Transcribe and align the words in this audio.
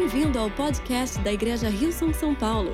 Bem-vindo 0.00 0.38
ao 0.38 0.48
podcast 0.48 1.18
da 1.22 1.32
Igreja 1.32 1.68
Rio 1.68 1.90
São 1.90 2.14
São 2.14 2.32
Paulo. 2.32 2.70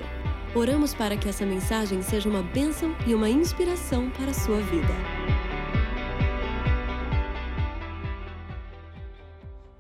Oramos 0.55 0.95
para 0.95 1.17
que 1.17 1.27
essa 1.27 1.47
mensagem 1.47 2.03
seja 2.03 2.29
uma 2.29 2.43
bênção 2.43 2.95
e 3.07 3.15
uma 3.15 3.31
inspiração 3.31 4.11
para 4.11 4.31
a 4.31 4.35
sua 4.35 4.61
vida. 4.61 4.93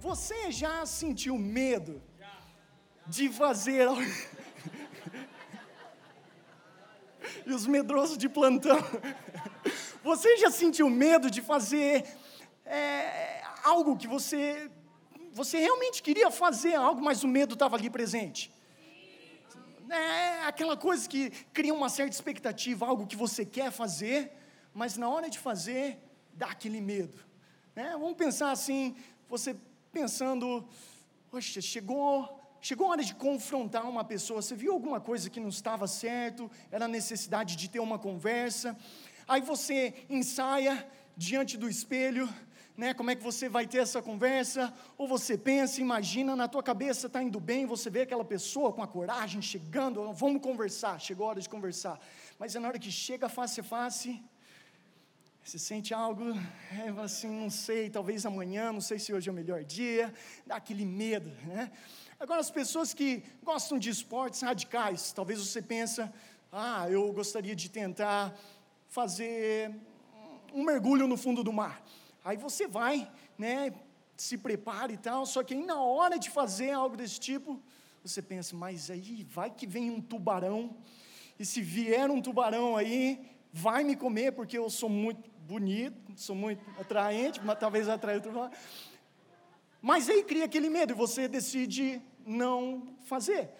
Você 0.00 0.50
já 0.50 0.86
sentiu 0.86 1.36
medo 1.36 2.02
de 3.06 3.28
fazer 3.28 3.88
algo? 3.88 4.00
e 7.46 7.52
os 7.52 7.66
medrosos 7.66 8.16
de 8.16 8.26
plantão. 8.26 8.78
Você 10.02 10.38
já 10.38 10.50
sentiu 10.50 10.88
medo 10.88 11.30
de 11.30 11.42
fazer 11.42 12.06
é, 12.64 13.42
algo 13.62 13.98
que 13.98 14.08
você, 14.08 14.70
você 15.34 15.58
realmente 15.58 16.00
queria 16.00 16.30
fazer 16.30 16.74
algo, 16.76 17.02
mas 17.02 17.24
o 17.24 17.28
medo 17.28 17.54
estava 17.54 17.76
ali 17.76 17.90
presente? 17.90 18.52
É 19.90 20.46
aquela 20.46 20.76
coisa 20.76 21.08
que 21.08 21.30
cria 21.52 21.74
uma 21.74 21.88
certa 21.88 22.14
expectativa, 22.14 22.86
algo 22.86 23.06
que 23.06 23.16
você 23.16 23.44
quer 23.44 23.70
fazer, 23.72 24.32
mas 24.72 24.96
na 24.96 25.08
hora 25.08 25.28
de 25.28 25.38
fazer, 25.38 25.98
dá 26.32 26.46
aquele 26.46 26.80
medo. 26.80 27.18
Né? 27.74 27.90
Vamos 27.92 28.14
pensar 28.14 28.52
assim, 28.52 28.96
você 29.28 29.56
pensando, 29.92 30.66
poxa, 31.30 31.60
chegou 31.60 32.40
Chegou 32.64 32.86
a 32.86 32.90
hora 32.92 33.04
de 33.04 33.14
confrontar 33.14 33.86
uma 33.86 34.02
pessoa, 34.02 34.40
você 34.40 34.56
viu 34.56 34.72
alguma 34.72 34.98
coisa 34.98 35.28
que 35.28 35.38
não 35.38 35.50
estava 35.50 35.86
certo, 35.86 36.50
era 36.72 36.88
necessidade 36.88 37.56
de 37.56 37.68
ter 37.68 37.78
uma 37.78 37.98
conversa, 37.98 38.74
aí 39.28 39.42
você 39.42 39.92
ensaia 40.08 40.88
diante 41.14 41.58
do 41.58 41.68
espelho, 41.68 42.26
né, 42.76 42.92
como 42.92 43.10
é 43.10 43.14
que 43.14 43.22
você 43.22 43.48
vai 43.48 43.66
ter 43.66 43.78
essa 43.78 44.02
conversa, 44.02 44.74
ou 44.98 45.06
você 45.06 45.38
pensa, 45.38 45.80
imagina, 45.80 46.34
na 46.34 46.48
tua 46.48 46.62
cabeça 46.62 47.06
está 47.06 47.22
indo 47.22 47.38
bem, 47.38 47.66
você 47.66 47.88
vê 47.88 48.02
aquela 48.02 48.24
pessoa 48.24 48.72
com 48.72 48.82
a 48.82 48.86
coragem 48.86 49.40
chegando, 49.40 50.12
vamos 50.12 50.42
conversar, 50.42 51.00
chegou 51.00 51.26
a 51.26 51.30
hora 51.30 51.40
de 51.40 51.48
conversar, 51.48 52.00
mas 52.38 52.56
é 52.56 52.58
na 52.58 52.68
hora 52.68 52.78
que 52.78 52.90
chega 52.90 53.28
face 53.28 53.60
a 53.60 53.64
face, 53.64 54.20
você 55.44 55.58
sente 55.58 55.92
algo, 55.92 56.24
é 56.72 57.02
assim, 57.02 57.28
não 57.28 57.50
sei, 57.50 57.90
talvez 57.90 58.24
amanhã, 58.24 58.72
não 58.72 58.80
sei 58.80 58.98
se 58.98 59.12
hoje 59.12 59.28
é 59.28 59.32
o 59.32 59.34
melhor 59.34 59.62
dia, 59.62 60.12
dá 60.46 60.56
aquele 60.56 60.86
medo, 60.86 61.30
né? 61.46 61.70
Agora, 62.18 62.40
as 62.40 62.50
pessoas 62.50 62.94
que 62.94 63.22
gostam 63.42 63.78
de 63.78 63.90
esportes 63.90 64.40
radicais, 64.40 65.12
talvez 65.12 65.38
você 65.38 65.60
pensa, 65.60 66.12
ah, 66.50 66.88
eu 66.88 67.12
gostaria 67.12 67.54
de 67.54 67.68
tentar 67.68 68.34
fazer 68.88 69.74
um 70.52 70.64
mergulho 70.64 71.06
no 71.06 71.16
fundo 71.16 71.44
do 71.44 71.52
mar. 71.52 71.84
Aí 72.24 72.38
você 72.38 72.66
vai, 72.66 73.12
né, 73.36 73.70
se 74.16 74.38
prepara 74.38 74.90
e 74.90 74.96
tal, 74.96 75.26
só 75.26 75.42
que 75.42 75.52
aí 75.52 75.62
na 75.62 75.82
hora 75.82 76.18
de 76.18 76.30
fazer 76.30 76.70
algo 76.70 76.96
desse 76.96 77.20
tipo, 77.20 77.62
você 78.02 78.22
pensa, 78.22 78.56
mas 78.56 78.90
aí 78.90 79.24
vai 79.28 79.50
que 79.50 79.66
vem 79.66 79.90
um 79.90 80.00
tubarão, 80.00 80.74
e 81.38 81.44
se 81.44 81.60
vier 81.60 82.10
um 82.10 82.22
tubarão 82.22 82.76
aí, 82.76 83.20
vai 83.52 83.84
me 83.84 83.94
comer, 83.94 84.32
porque 84.32 84.56
eu 84.56 84.70
sou 84.70 84.88
muito 84.88 85.30
bonito, 85.40 86.12
sou 86.16 86.34
muito 86.34 86.62
atraente, 86.80 87.40
mas 87.44 87.58
talvez 87.58 87.88
atraia 87.88 88.16
outro 88.16 88.36
lado. 88.36 88.56
Mas 89.82 90.08
aí 90.08 90.22
cria 90.22 90.46
aquele 90.46 90.70
medo 90.70 90.92
e 90.92 90.96
você 90.96 91.28
decide 91.28 92.00
não 92.24 92.96
fazer. 93.04 93.50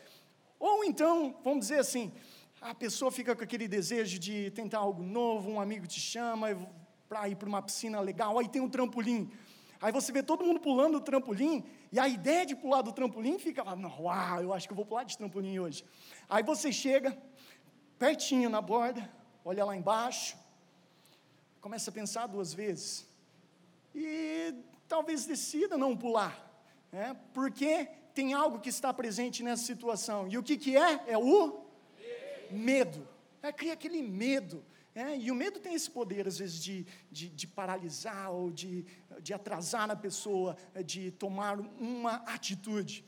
Ou 0.59 0.85
então, 0.85 1.37
vamos 1.45 1.61
dizer 1.61 1.81
assim, 1.81 2.11
a 2.61 2.75
pessoa 2.75 3.11
fica 3.11 3.37
com 3.37 3.45
aquele 3.45 3.69
desejo 3.69 4.19
de 4.19 4.51
tentar 4.53 4.79
algo 4.79 5.03
novo, 5.03 5.51
um 5.51 5.61
amigo 5.61 5.87
te 5.87 6.01
chama 6.01 6.49
para 7.15 7.29
ir 7.29 7.37
para 7.37 7.49
uma 7.49 7.63
piscina 7.63 8.01
legal, 8.01 8.41
aí 8.41 8.49
tem 8.49 8.61
um 8.61 8.69
trampolim. 8.69 9.31
Aí 9.81 9.93
você 9.93 10.11
vê 10.11 10.21
todo 10.21 10.45
mundo 10.45 10.59
pulando 10.59 10.97
o 10.97 11.01
trampolim, 11.01 11.65
e 11.93 11.99
a 12.01 12.09
ideia 12.09 12.45
de 12.45 12.57
pular 12.57 12.83
do 12.83 12.93
trampolim 12.93 13.39
fica 13.39 13.63
uau, 13.63 14.43
eu 14.43 14.53
acho 14.53 14.67
que 14.67 14.73
eu 14.73 14.77
vou 14.77 14.85
pular 14.85 15.05
de 15.05 15.17
trampolim 15.17 15.61
hoje. 15.61 15.85
Aí 16.29 16.43
você 16.43 16.73
chega, 16.73 17.17
pertinho 18.01 18.51
na 18.51 18.61
borda, 18.61 19.09
olha 19.45 19.65
lá 19.65 19.77
embaixo, 19.77 20.37
começa 21.61 21.89
a 21.89 21.93
pensar 21.93 22.27
duas 22.27 22.53
vezes. 22.53 23.09
E 23.95 24.53
talvez 24.89 25.25
decida 25.25 25.79
não 25.79 25.97
pular, 25.97 26.35
né? 26.91 27.17
porque 27.33 27.89
tem 28.13 28.35
algo 28.35 28.59
que 28.59 28.71
está 28.71 28.93
presente 28.93 29.41
nessa 29.45 29.63
situação. 29.63 30.27
E 30.27 30.37
o 30.37 30.43
que, 30.43 30.57
que 30.57 30.77
é? 30.77 31.05
É 31.07 31.17
o 31.17 31.65
medo. 32.51 33.07
É, 33.41 33.53
cria 33.53 33.75
aquele 33.75 34.03
medo. 34.03 34.65
É, 34.95 35.17
e 35.17 35.31
o 35.31 35.35
medo 35.35 35.59
tem 35.59 35.75
esse 35.75 35.91
poder, 35.91 36.29
às 36.29 36.39
vezes, 36.39 36.63
de, 36.63 36.87
de, 37.11 37.29
de 37.29 37.47
paralisar 37.49 38.31
ou 38.31 38.51
de, 38.51 38.85
de 39.21 39.35
atrasar 39.35 39.91
a 39.91 39.97
pessoa, 39.97 40.57
é, 40.73 40.85
de 40.85 41.11
tomar 41.11 41.59
uma 41.59 42.17
atitude. 42.27 43.05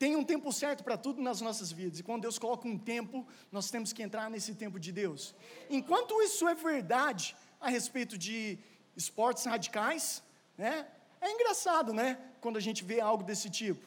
Tem 0.00 0.16
um 0.16 0.24
tempo 0.24 0.52
certo 0.52 0.82
para 0.82 0.96
tudo 0.96 1.22
nas 1.22 1.40
nossas 1.40 1.70
vidas, 1.70 2.00
e 2.00 2.02
quando 2.02 2.22
Deus 2.22 2.40
coloca 2.40 2.66
um 2.66 2.76
tempo, 2.76 3.24
nós 3.52 3.70
temos 3.70 3.92
que 3.92 4.02
entrar 4.02 4.28
nesse 4.28 4.52
tempo 4.56 4.80
de 4.80 4.90
Deus. 4.90 5.32
Enquanto 5.70 6.20
isso 6.22 6.48
é 6.48 6.56
verdade 6.56 7.36
a 7.60 7.70
respeito 7.70 8.18
de 8.18 8.58
esportes 8.96 9.44
radicais, 9.44 10.20
né, 10.58 10.88
é 11.20 11.30
engraçado, 11.30 11.92
né? 11.92 12.18
Quando 12.40 12.56
a 12.56 12.60
gente 12.60 12.82
vê 12.82 13.00
algo 13.00 13.22
desse 13.22 13.48
tipo. 13.48 13.86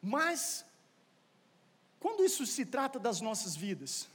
Mas, 0.00 0.64
quando 2.00 2.24
isso 2.24 2.46
se 2.46 2.64
trata 2.64 2.98
das 2.98 3.20
nossas 3.20 3.54
vidas, 3.54 4.08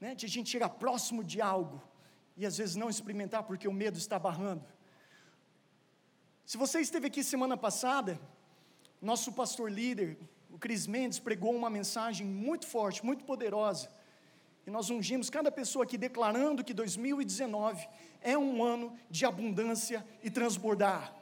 né, 0.00 0.14
de 0.14 0.26
a 0.26 0.28
gente 0.28 0.50
chegar 0.50 0.68
próximo 0.68 1.24
de 1.24 1.40
algo 1.40 1.82
e 2.36 2.44
às 2.44 2.56
vezes 2.58 2.76
não 2.76 2.90
experimentar 2.90 3.42
porque 3.44 3.66
o 3.66 3.72
medo 3.72 3.98
está 3.98 4.18
barrando. 4.18 4.64
Se 6.44 6.56
você 6.56 6.80
esteve 6.80 7.06
aqui 7.06 7.24
semana 7.24 7.56
passada, 7.56 8.20
nosso 9.00 9.32
pastor 9.32 9.70
líder, 9.70 10.18
o 10.50 10.58
Cris 10.58 10.86
Mendes, 10.86 11.18
pregou 11.18 11.54
uma 11.54 11.68
mensagem 11.68 12.26
muito 12.26 12.66
forte, 12.66 13.04
muito 13.04 13.24
poderosa. 13.24 13.90
E 14.66 14.70
nós 14.70 14.90
ungimos 14.90 15.30
cada 15.30 15.50
pessoa 15.50 15.84
aqui 15.84 15.96
declarando 15.96 16.64
que 16.64 16.74
2019 16.74 17.88
é 18.20 18.36
um 18.36 18.62
ano 18.62 18.96
de 19.10 19.24
abundância 19.24 20.06
e 20.22 20.30
transbordar. 20.30 21.14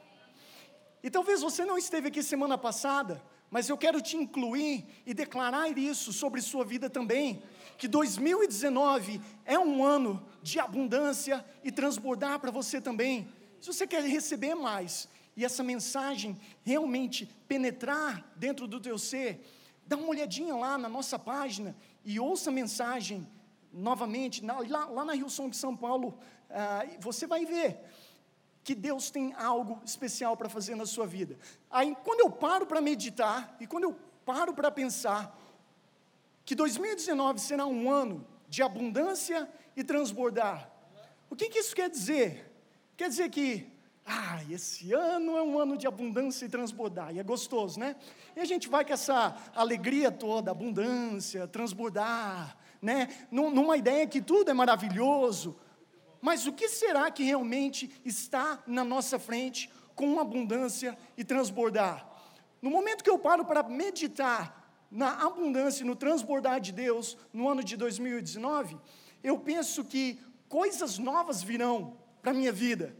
E 1.03 1.09
talvez 1.09 1.41
você 1.41 1.63
não 1.63 1.77
esteve 1.77 2.07
aqui 2.07 2.23
semana 2.23 2.57
passada, 2.57 3.21
mas 3.49 3.69
eu 3.69 3.77
quero 3.77 4.01
te 4.01 4.17
incluir 4.17 4.85
e 5.05 5.13
declarar 5.13 5.77
isso 5.77 6.11
sobre 6.11 6.41
sua 6.41 6.65
vida 6.65 6.89
também, 6.89 7.41
que 7.77 7.87
2019 7.87 9.21
é 9.45 9.57
um 9.59 9.83
ano 9.83 10.25
de 10.41 10.59
abundância 10.59 11.45
e 11.63 11.71
transbordar 11.71 12.39
para 12.39 12.51
você 12.51 12.81
também. 12.81 13.27
Se 13.59 13.67
você 13.67 13.87
quer 13.87 14.03
receber 14.03 14.55
mais 14.55 15.07
e 15.35 15.43
essa 15.43 15.63
mensagem 15.63 16.39
realmente 16.63 17.25
penetrar 17.47 18.25
dentro 18.35 18.67
do 18.67 18.79
teu 18.79 18.97
ser, 18.97 19.45
dá 19.85 19.95
uma 19.95 20.07
olhadinha 20.07 20.55
lá 20.55 20.77
na 20.77 20.89
nossa 20.89 21.19
página 21.19 21.75
e 22.03 22.19
ouça 22.19 22.49
a 22.49 22.53
mensagem 22.53 23.27
novamente, 23.71 24.43
lá, 24.45 24.85
lá 24.85 25.05
na 25.05 25.13
Rio 25.13 25.29
São 25.29 25.49
de 25.49 25.57
São 25.57 25.75
Paulo, 25.75 26.17
ah, 26.49 26.85
você 26.99 27.27
vai 27.27 27.45
ver 27.45 27.79
que 28.65 28.73
Deus 28.73 29.11
tem 29.11 29.31
algo 29.35 29.79
especial 29.85 30.35
para 30.35 30.49
fazer 30.49 30.73
na 30.73 30.87
sua 30.87 31.05
vida. 31.05 31.37
Aí, 31.69 31.95
quando 32.03 32.21
eu 32.21 32.31
paro 32.31 32.65
para 32.65 32.81
meditar 32.81 33.55
e 33.59 33.67
quando 33.67 33.83
eu 33.83 33.95
paro 34.25 34.55
para 34.55 34.71
pensar 34.71 35.39
que 36.43 36.55
2019 36.55 37.39
será 37.39 37.67
um 37.67 37.91
ano 37.91 38.25
de 38.49 38.63
abundância 38.63 39.47
e 39.77 39.83
transbordar, 39.83 40.67
o 41.29 41.35
que, 41.35 41.47
que 41.47 41.59
isso 41.59 41.75
quer 41.75 41.91
dizer? 41.91 42.51
Quer 42.97 43.07
dizer 43.07 43.29
que, 43.29 43.71
ah, 44.03 44.41
esse 44.49 44.91
ano 44.93 45.37
é 45.37 45.43
um 45.43 45.59
ano 45.59 45.77
de 45.77 45.85
abundância 45.85 46.47
e 46.47 46.49
transbordar, 46.49 47.13
e 47.13 47.19
é 47.19 47.23
gostoso, 47.23 47.79
né? 47.79 47.95
E 48.35 48.39
a 48.39 48.45
gente 48.45 48.67
vai 48.67 48.83
com 48.83 48.93
essa 48.93 49.37
alegria 49.53 50.11
toda, 50.11 50.49
abundância, 50.49 51.47
transbordar, 51.47 52.57
né? 52.81 53.09
Numa 53.29 53.77
ideia 53.77 54.07
que 54.07 54.21
tudo 54.21 54.49
é 54.49 54.55
maravilhoso. 54.55 55.55
Mas 56.25 56.47
o 56.47 56.53
que 56.53 56.67
será 56.67 57.11
que 57.11 57.21
realmente 57.21 58.01
está 58.03 58.63
na 58.65 58.83
nossa 58.83 59.19
frente 59.19 59.69
com 59.93 60.19
abundância 60.19 60.97
e 61.15 61.23
transbordar? 61.23 62.03
No 62.59 62.71
momento 62.71 63.03
que 63.03 63.09
eu 63.11 63.19
paro 63.19 63.45
para 63.45 63.61
meditar 63.61 64.87
na 64.89 65.23
abundância 65.23 65.83
e 65.83 65.85
no 65.85 65.95
transbordar 65.95 66.59
de 66.59 66.71
Deus 66.71 67.15
no 67.31 67.47
ano 67.47 67.63
de 67.63 67.77
2019, 67.77 68.75
eu 69.23 69.37
penso 69.37 69.85
que 69.85 70.19
coisas 70.49 70.97
novas 70.97 71.43
virão 71.43 71.95
para 72.23 72.31
a 72.31 72.33
minha 72.33 72.51
vida, 72.51 72.97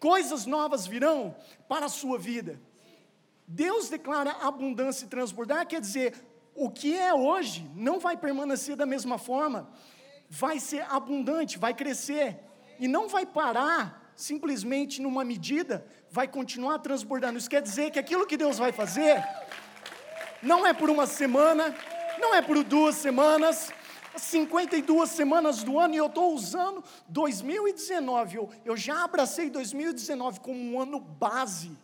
coisas 0.00 0.44
novas 0.44 0.84
virão 0.84 1.32
para 1.68 1.86
a 1.86 1.88
sua 1.88 2.18
vida. 2.18 2.60
Deus 3.46 3.88
declara 3.88 4.32
abundância 4.42 5.04
e 5.04 5.08
transbordar, 5.08 5.64
quer 5.68 5.80
dizer, 5.80 6.12
o 6.56 6.68
que 6.68 6.92
é 6.96 7.14
hoje 7.14 7.70
não 7.76 8.00
vai 8.00 8.16
permanecer 8.16 8.74
da 8.74 8.84
mesma 8.84 9.16
forma, 9.16 9.70
vai 10.28 10.58
ser 10.58 10.84
abundante, 10.90 11.56
vai 11.56 11.72
crescer, 11.72 12.40
e 12.78 12.88
não 12.88 13.08
vai 13.08 13.24
parar 13.26 14.12
simplesmente 14.16 15.02
numa 15.02 15.24
medida, 15.24 15.86
vai 16.10 16.28
continuar 16.28 16.78
transbordando. 16.78 17.38
Isso 17.38 17.50
quer 17.50 17.62
dizer 17.62 17.90
que 17.90 17.98
aquilo 17.98 18.26
que 18.26 18.36
Deus 18.36 18.58
vai 18.58 18.72
fazer 18.72 19.22
não 20.42 20.66
é 20.66 20.72
por 20.72 20.90
uma 20.90 21.06
semana, 21.06 21.74
não 22.20 22.34
é 22.34 22.42
por 22.42 22.62
duas 22.62 22.96
semanas, 22.96 23.72
52 24.16 25.10
semanas 25.10 25.62
do 25.62 25.78
ano, 25.78 25.94
e 25.94 25.96
eu 25.96 26.06
estou 26.06 26.34
usando 26.34 26.84
2019. 27.08 28.36
Eu, 28.36 28.50
eu 28.64 28.76
já 28.76 29.04
abracei 29.04 29.50
2019 29.50 30.40
como 30.40 30.58
um 30.58 30.80
ano 30.80 31.00
base 31.00 31.76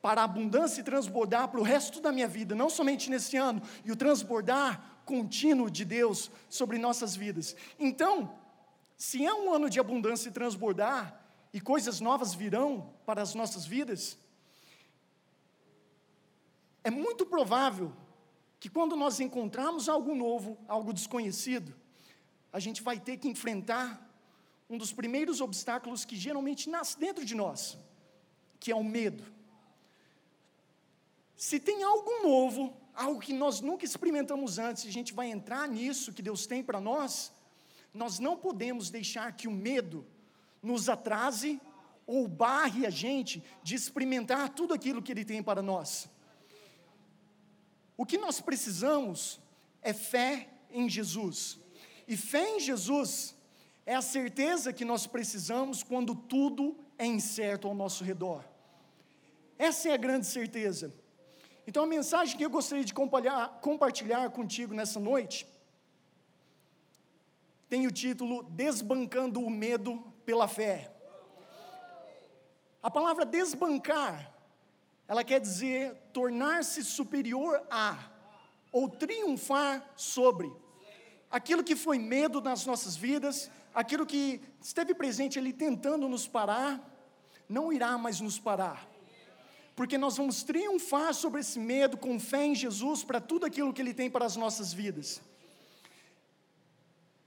para 0.00 0.20
a 0.20 0.24
abundância 0.24 0.80
e 0.80 0.84
transbordar 0.84 1.48
para 1.48 1.60
o 1.60 1.64
resto 1.64 2.00
da 2.00 2.12
minha 2.12 2.28
vida, 2.28 2.54
não 2.54 2.70
somente 2.70 3.10
nesse 3.10 3.36
ano, 3.36 3.60
e 3.84 3.90
o 3.90 3.96
transbordar 3.96 5.00
contínuo 5.04 5.70
de 5.70 5.84
Deus 5.84 6.30
sobre 6.48 6.78
nossas 6.78 7.16
vidas. 7.16 7.56
Então, 7.78 8.32
se 8.96 9.24
é 9.24 9.34
um 9.34 9.52
ano 9.52 9.68
de 9.68 9.78
abundância 9.78 10.28
e 10.28 10.32
transbordar, 10.32 11.22
e 11.52 11.60
coisas 11.60 12.00
novas 12.00 12.34
virão 12.34 12.92
para 13.04 13.22
as 13.22 13.34
nossas 13.34 13.64
vidas, 13.64 14.18
é 16.82 16.90
muito 16.90 17.26
provável 17.26 17.92
que 18.58 18.68
quando 18.68 18.96
nós 18.96 19.20
encontrarmos 19.20 19.88
algo 19.88 20.14
novo, 20.14 20.58
algo 20.66 20.92
desconhecido, 20.92 21.74
a 22.52 22.58
gente 22.58 22.82
vai 22.82 22.98
ter 22.98 23.16
que 23.18 23.28
enfrentar 23.28 24.02
um 24.68 24.78
dos 24.78 24.92
primeiros 24.92 25.40
obstáculos 25.40 26.04
que 26.04 26.16
geralmente 26.16 26.68
nasce 26.70 26.98
dentro 26.98 27.24
de 27.24 27.34
nós, 27.34 27.78
que 28.58 28.72
é 28.72 28.76
o 28.76 28.82
medo. 28.82 29.24
Se 31.36 31.60
tem 31.60 31.82
algo 31.82 32.22
novo, 32.22 32.74
algo 32.94 33.20
que 33.20 33.32
nós 33.32 33.60
nunca 33.60 33.84
experimentamos 33.84 34.58
antes, 34.58 34.84
e 34.84 34.88
a 34.88 34.92
gente 34.92 35.12
vai 35.12 35.28
entrar 35.28 35.68
nisso 35.68 36.12
que 36.12 36.22
Deus 36.22 36.46
tem 36.46 36.62
para 36.62 36.80
nós, 36.80 37.32
nós 37.96 38.18
não 38.18 38.36
podemos 38.36 38.90
deixar 38.90 39.32
que 39.32 39.48
o 39.48 39.52
medo 39.52 40.06
nos 40.62 40.88
atrase 40.88 41.60
ou 42.06 42.28
barre 42.28 42.86
a 42.86 42.90
gente 42.90 43.42
de 43.62 43.74
experimentar 43.74 44.50
tudo 44.50 44.72
aquilo 44.74 45.02
que 45.02 45.12
Ele 45.12 45.24
tem 45.24 45.42
para 45.42 45.62
nós. 45.62 46.08
O 47.96 48.04
que 48.04 48.18
nós 48.18 48.40
precisamos 48.40 49.40
é 49.82 49.92
fé 49.92 50.48
em 50.70 50.88
Jesus. 50.88 51.58
E 52.06 52.16
fé 52.16 52.56
em 52.56 52.60
Jesus 52.60 53.34
é 53.84 53.94
a 53.94 54.02
certeza 54.02 54.72
que 54.72 54.84
nós 54.84 55.06
precisamos 55.06 55.82
quando 55.82 56.14
tudo 56.14 56.76
é 56.98 57.06
incerto 57.06 57.66
ao 57.66 57.74
nosso 57.74 58.04
redor. 58.04 58.44
Essa 59.58 59.88
é 59.88 59.92
a 59.92 59.96
grande 59.96 60.26
certeza. 60.26 60.92
Então, 61.66 61.82
a 61.82 61.86
mensagem 61.86 62.36
que 62.36 62.44
eu 62.44 62.50
gostaria 62.50 62.84
de 62.84 62.94
compartilhar, 62.94 64.30
contigo 64.30 64.74
nessa 64.74 65.00
noite 65.00 65.46
tem 67.68 67.86
o 67.86 67.90
título 67.90 68.44
Desbancando 68.44 69.40
o 69.40 69.50
Medo 69.50 70.02
pela 70.24 70.46
Fé. 70.46 70.92
A 72.82 72.90
palavra 72.90 73.24
desbancar, 73.24 74.32
ela 75.08 75.24
quer 75.24 75.40
dizer 75.40 75.94
tornar-se 76.12 76.84
superior 76.84 77.60
a, 77.70 77.98
ou 78.70 78.88
triunfar 78.88 79.92
sobre. 79.96 80.52
Aquilo 81.28 81.64
que 81.64 81.74
foi 81.74 81.98
medo 81.98 82.40
nas 82.40 82.64
nossas 82.64 82.96
vidas, 82.96 83.50
aquilo 83.74 84.06
que 84.06 84.40
esteve 84.60 84.94
presente 84.94 85.38
ali 85.38 85.52
tentando 85.52 86.08
nos 86.08 86.28
parar, 86.28 86.80
não 87.48 87.72
irá 87.72 87.98
mais 87.98 88.20
nos 88.20 88.38
parar. 88.38 88.88
Porque 89.74 89.98
nós 89.98 90.16
vamos 90.16 90.42
triunfar 90.44 91.12
sobre 91.12 91.40
esse 91.40 91.58
medo 91.58 91.96
com 91.96 92.18
fé 92.18 92.46
em 92.46 92.54
Jesus 92.54 93.02
para 93.02 93.20
tudo 93.20 93.44
aquilo 93.44 93.72
que 93.72 93.82
Ele 93.82 93.92
tem 93.92 94.08
para 94.08 94.24
as 94.24 94.36
nossas 94.36 94.72
vidas. 94.72 95.20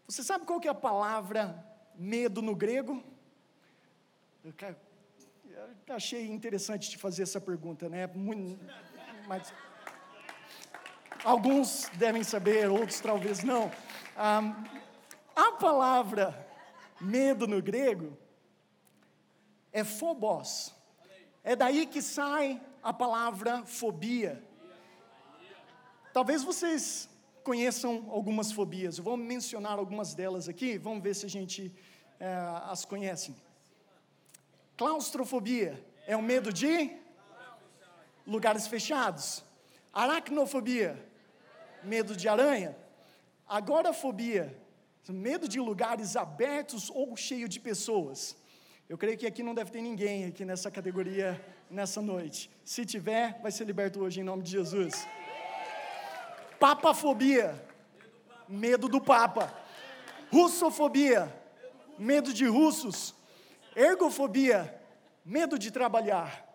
Você 0.10 0.24
sabe 0.24 0.44
qual 0.44 0.60
que 0.60 0.68
é 0.68 0.72
a 0.72 0.74
palavra 0.74 1.64
medo 1.94 2.42
no 2.42 2.56
grego? 2.56 3.04
Eu, 4.44 4.56
achei 5.96 6.26
interessante 6.26 6.90
te 6.90 6.98
fazer 6.98 7.22
essa 7.22 7.40
pergunta, 7.40 7.88
né? 7.88 8.08
Muito, 8.08 8.60
mas 9.28 9.54
alguns 11.24 11.90
devem 11.90 12.24
saber, 12.24 12.72
outros 12.72 13.00
talvez 13.00 13.44
não. 13.44 13.72
Ah, 14.18 14.42
a 15.36 15.52
palavra 15.52 16.48
medo 17.00 17.46
no 17.46 17.62
grego 17.62 18.18
é 19.72 19.84
phobos. 19.84 20.74
É 21.44 21.56
daí 21.56 21.86
que 21.86 22.02
sai 22.02 22.60
a 22.82 22.92
palavra 22.92 23.64
fobia. 23.64 24.44
Talvez 26.12 26.44
vocês 26.44 27.08
conheçam 27.44 28.08
algumas 28.10 28.52
fobias. 28.52 28.98
Eu 28.98 29.04
vou 29.04 29.18
mencionar 29.18 29.78
algumas 29.78 30.14
delas 30.14 30.48
aqui, 30.48 30.78
vamos 30.78 31.04
ver 31.04 31.16
se 31.16 31.26
a 31.26 31.30
gente 31.30 31.74
é, 32.20 32.28
as 32.66 32.86
conhece. 32.86 33.36
Claustrofobia 34.78 35.84
é 36.08 36.16
o 36.16 36.22
medo 36.22 36.54
de 36.54 36.92
lugares 38.26 38.68
fechados. 38.68 39.44
Aracnofobia, 39.94 41.04
medo 41.84 42.16
de 42.16 42.28
aranha. 42.28 42.78
Agorafobia, 43.48 44.56
medo 45.08 45.48
de 45.48 45.60
lugares 45.60 46.16
abertos 46.16 46.90
ou 46.92 47.18
cheio 47.18 47.50
de 47.50 47.60
pessoas. 47.60 48.36
Eu 48.88 48.98
creio 48.98 49.18
que 49.18 49.26
aqui 49.26 49.44
não 49.44 49.54
deve 49.54 49.72
ter 49.72 49.82
ninguém 49.82 50.26
aqui 50.26 50.46
nessa 50.46 50.70
categoria 50.70 51.40
nessa 51.70 52.02
noite. 52.02 52.50
Se 52.64 52.86
tiver, 52.86 53.40
vai 53.42 53.52
ser 53.52 53.66
liberto 53.66 54.00
hoje 54.02 54.20
em 54.20 54.24
nome 54.24 54.44
de 54.44 54.52
Jesus. 54.52 55.08
Papafobia, 56.60 57.64
medo 58.48 58.88
do 58.90 59.00
Papa. 59.00 59.54
Russofobia, 60.32 61.34
medo 61.98 62.34
de 62.34 62.46
russos. 62.46 63.16
Ergofobia, 63.76 64.82
medo 65.24 65.58
de 65.58 65.72
trabalhar. 65.72 66.50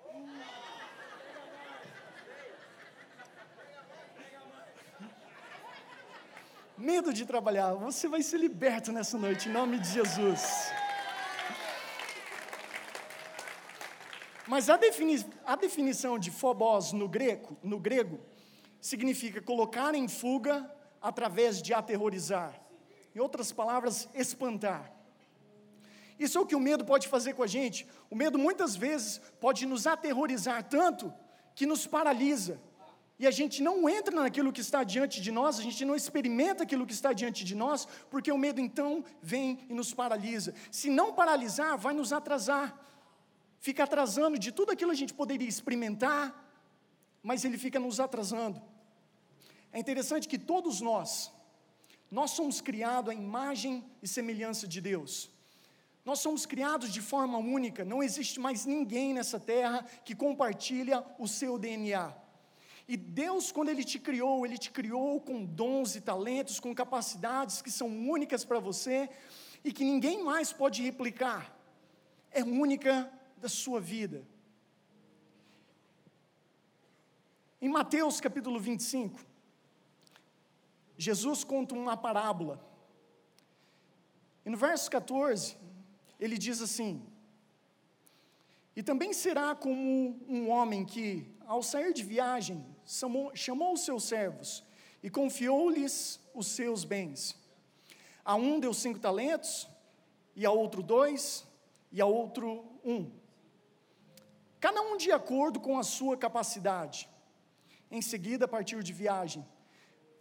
medo 6.76 7.14
de 7.14 7.24
trabalhar. 7.24 7.72
Você 7.74 8.06
vai 8.06 8.22
ser 8.22 8.36
liberto 8.36 8.92
nessa 8.92 9.16
noite, 9.16 9.48
em 9.48 9.52
nome 9.52 9.78
de 9.78 9.88
Jesus. 9.88 10.70
Mas 14.46 14.68
a, 14.68 14.76
defini 14.76 15.24
a 15.46 15.56
definição 15.56 16.18
de 16.18 16.30
phobos 16.30 16.92
no 16.92 17.10
no 17.62 17.78
grego 17.80 18.20
significa 18.90 19.40
colocar 19.40 19.94
em 19.94 20.06
fuga 20.06 20.54
através 21.00 21.62
de 21.62 21.72
aterrorizar. 21.72 22.52
Em 23.14 23.20
outras 23.26 23.50
palavras, 23.50 24.08
espantar. 24.14 24.92
Isso 26.18 26.36
é 26.36 26.40
o 26.40 26.46
que 26.46 26.54
o 26.54 26.60
medo 26.60 26.84
pode 26.84 27.08
fazer 27.08 27.32
com 27.32 27.42
a 27.42 27.46
gente. 27.46 27.86
O 28.10 28.14
medo 28.14 28.38
muitas 28.38 28.76
vezes 28.76 29.20
pode 29.40 29.64
nos 29.64 29.86
aterrorizar 29.86 30.62
tanto 30.64 31.12
que 31.54 31.64
nos 31.64 31.86
paralisa 31.86 32.60
e 33.18 33.26
a 33.26 33.30
gente 33.30 33.62
não 33.62 33.88
entra 33.88 34.14
naquilo 34.14 34.52
que 34.52 34.60
está 34.60 34.84
diante 34.84 35.18
de 35.22 35.32
nós, 35.32 35.58
a 35.58 35.62
gente 35.62 35.82
não 35.84 35.96
experimenta 35.96 36.64
aquilo 36.64 36.84
que 36.84 36.92
está 36.92 37.12
diante 37.14 37.42
de 37.42 37.54
nós, 37.54 37.88
porque 38.10 38.30
o 38.30 38.36
medo 38.36 38.60
então 38.60 39.02
vem 39.22 39.60
e 39.70 39.72
nos 39.72 39.94
paralisa. 39.94 40.52
Se 40.70 40.90
não 40.90 41.14
paralisar, 41.14 41.78
vai 41.78 41.94
nos 41.94 42.12
atrasar. 42.12 42.78
Fica 43.60 43.84
atrasando 43.84 44.38
de 44.38 44.52
tudo 44.52 44.72
aquilo 44.72 44.90
que 44.90 44.96
a 44.96 44.98
gente 44.98 45.14
poderia 45.14 45.48
experimentar, 45.48 46.22
mas 47.22 47.44
ele 47.46 47.56
fica 47.56 47.78
nos 47.78 47.98
atrasando. 47.98 48.73
É 49.74 49.80
interessante 49.80 50.28
que 50.28 50.38
todos 50.38 50.80
nós, 50.80 51.32
nós 52.08 52.30
somos 52.30 52.60
criados 52.60 53.10
à 53.10 53.14
imagem 53.14 53.84
e 54.00 54.06
semelhança 54.06 54.68
de 54.68 54.80
Deus. 54.80 55.28
Nós 56.04 56.20
somos 56.20 56.46
criados 56.46 56.92
de 56.92 57.00
forma 57.00 57.38
única, 57.38 57.84
não 57.84 58.00
existe 58.00 58.38
mais 58.38 58.64
ninguém 58.64 59.12
nessa 59.12 59.40
terra 59.40 59.82
que 60.04 60.14
compartilha 60.14 61.04
o 61.18 61.26
seu 61.26 61.58
DNA. 61.58 62.14
E 62.86 62.96
Deus, 62.96 63.50
quando 63.50 63.70
Ele 63.70 63.82
te 63.82 63.98
criou, 63.98 64.46
Ele 64.46 64.56
te 64.56 64.70
criou 64.70 65.20
com 65.20 65.44
dons 65.44 65.96
e 65.96 66.00
talentos, 66.00 66.60
com 66.60 66.72
capacidades 66.72 67.60
que 67.60 67.70
são 67.70 67.88
únicas 67.88 68.44
para 68.44 68.60
você 68.60 69.10
e 69.64 69.72
que 69.72 69.82
ninguém 69.82 70.22
mais 70.22 70.52
pode 70.52 70.84
replicar. 70.84 71.52
É 72.30 72.44
única 72.44 73.10
da 73.38 73.48
sua 73.48 73.80
vida. 73.80 74.24
Em 77.60 77.68
Mateus 77.68 78.20
capítulo 78.20 78.60
25, 78.60 79.33
Jesus 80.96 81.44
conta 81.44 81.74
uma 81.74 81.96
parábola. 81.96 82.64
E 84.44 84.50
no 84.50 84.56
verso 84.56 84.90
14, 84.90 85.56
ele 86.20 86.38
diz 86.38 86.60
assim: 86.60 87.02
E 88.76 88.82
também 88.82 89.12
será 89.12 89.54
como 89.54 90.18
um 90.28 90.50
homem 90.50 90.84
que, 90.84 91.26
ao 91.46 91.62
sair 91.62 91.92
de 91.92 92.02
viagem, 92.02 92.64
chamou, 92.86 93.34
chamou 93.34 93.72
os 93.72 93.84
seus 93.84 94.04
servos 94.04 94.64
e 95.02 95.10
confiou-lhes 95.10 96.20
os 96.32 96.46
seus 96.46 96.84
bens. 96.84 97.36
A 98.24 98.36
um 98.36 98.58
deu 98.58 98.72
cinco 98.72 98.98
talentos, 98.98 99.68
e 100.36 100.46
a 100.46 100.50
outro 100.50 100.82
dois, 100.82 101.46
e 101.92 102.00
a 102.00 102.06
outro 102.06 102.64
um. 102.84 103.10
Cada 104.58 104.80
um 104.80 104.96
de 104.96 105.12
acordo 105.12 105.60
com 105.60 105.78
a 105.78 105.82
sua 105.82 106.16
capacidade. 106.16 107.08
Em 107.90 108.00
seguida, 108.00 108.48
partiu 108.48 108.82
de 108.82 108.92
viagem. 108.92 109.46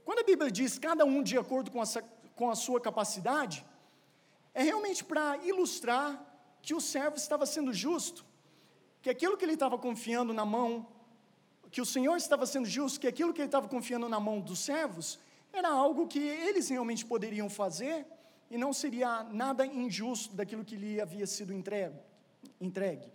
Quando 0.05 0.19
a 0.19 0.24
Bíblia 0.24 0.51
diz 0.51 0.77
cada 0.77 1.05
um 1.05 1.24
de 1.24 1.38
acordo 1.38 1.72
com 1.72 1.81
a, 1.81 1.86
com 2.36 2.50
a 2.50 2.55
sua 2.55 2.79
capacidade, 2.79 3.65
é 4.53 4.63
realmente 4.63 5.03
para 5.03 5.38
ilustrar 5.38 6.24
que 6.62 6.74
o 6.74 6.81
servo 6.81 7.17
estava 7.17 7.45
sendo 7.45 7.74
justo, 7.74 8.25
que 9.01 9.10
aquilo 9.10 9.38
que 9.38 9.45
ele 9.45 9.53
estava 9.53 9.77
confiando 9.77 10.33
na 10.33 10.45
mão 10.45 10.88
que 11.74 11.81
o 11.81 11.86
Senhor 11.86 12.15
estava 12.17 12.45
sendo 12.45 12.67
justo, 12.67 13.00
que 13.00 13.07
aquilo 13.07 13.33
que 13.33 13.41
ele 13.41 13.48
estava 13.48 13.67
confiando 13.67 14.07
na 14.07 14.19
mão 14.19 14.39
dos 14.39 14.60
servos 14.60 15.19
era 15.51 15.69
algo 15.69 16.07
que 16.07 16.19
eles 16.19 16.69
realmente 16.69 17.03
poderiam 17.03 17.50
fazer 17.50 18.05
e 18.51 18.60
não 18.60 18.72
seria 18.72 19.24
nada 19.24 19.65
injusto 19.65 20.36
daquilo 20.36 20.63
que 20.63 20.75
lhe 20.75 21.01
havia 21.01 21.25
sido 21.25 21.51
entregue. 21.51 22.00
entregue. 22.62 23.12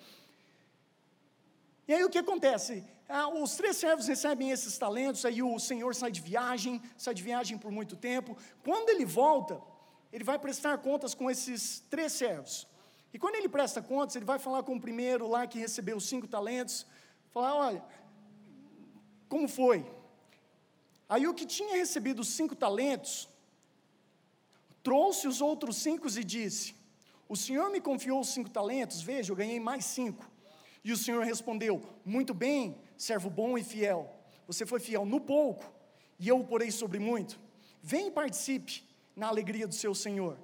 E 1.87 1.95
aí 1.95 2.03
o 2.03 2.11
que 2.11 2.19
acontece? 2.19 2.85
Ah, 3.09 3.29
os 3.29 3.57
três 3.57 3.77
servos 3.79 4.07
recebem 4.07 4.51
esses 4.51 4.77
talentos, 4.77 5.25
aí 5.25 5.43
o 5.43 5.59
senhor 5.59 5.95
sai 5.95 6.11
de 6.11 6.21
viagem, 6.21 6.83
sai 6.97 7.15
de 7.15 7.23
viagem 7.23 7.57
por 7.57 7.71
muito 7.73 7.97
tempo. 7.97 8.37
Quando 8.63 8.91
ele 8.91 9.07
volta, 9.07 9.59
ele 10.13 10.25
vai 10.25 10.39
prestar 10.39 10.77
contas 10.79 11.15
com 11.15 11.31
esses 11.31 11.81
três 11.89 12.13
servos. 12.13 12.67
E 13.13 13.19
quando 13.19 13.37
ele 13.37 13.49
presta 13.49 13.81
contas, 13.81 14.17
ele 14.17 14.27
vai 14.27 14.39
falar 14.39 14.63
com 14.63 14.77
o 14.77 14.81
primeiro 14.81 15.27
lá 15.27 15.47
que 15.47 15.59
recebeu 15.59 15.97
os 15.97 16.07
cinco 16.07 16.29
talentos, 16.29 16.87
falar: 17.31 17.55
olha, 17.55 17.83
como 19.27 19.49
foi? 19.49 19.87
Aí 21.09 21.27
o 21.27 21.33
que 21.33 21.47
tinha 21.47 21.77
recebido 21.77 22.21
os 22.21 22.29
cinco 22.29 22.55
talentos, 22.55 23.27
trouxe 24.83 25.27
os 25.27 25.41
outros 25.41 25.77
cinco 25.77 26.07
e 26.09 26.25
disse: 26.25 26.75
O 27.27 27.37
senhor 27.37 27.71
me 27.71 27.81
confiou 27.81 28.21
os 28.21 28.29
cinco 28.29 28.51
talentos, 28.51 29.01
veja, 29.01 29.33
eu 29.33 29.37
ganhei 29.37 29.59
mais 29.59 29.87
cinco. 29.87 30.31
E 30.85 30.93
o 30.93 30.97
senhor 30.97 31.25
respondeu: 31.25 31.83
Muito 32.05 32.35
bem, 32.35 32.79
servo 32.99 33.31
bom 33.31 33.57
e 33.57 33.63
fiel. 33.63 34.13
Você 34.47 34.67
foi 34.67 34.81
fiel 34.81 35.07
no 35.07 35.21
pouco, 35.21 35.73
e 36.19 36.29
eu 36.29 36.41
o 36.41 36.45
porei 36.45 36.71
sobre 36.71 36.99
muito. 36.99 37.39
Vem 37.81 38.09
e 38.09 38.11
participe 38.11 38.83
na 39.15 39.29
alegria 39.29 39.67
do 39.67 39.75
seu 39.75 39.95
senhor. 39.95 40.37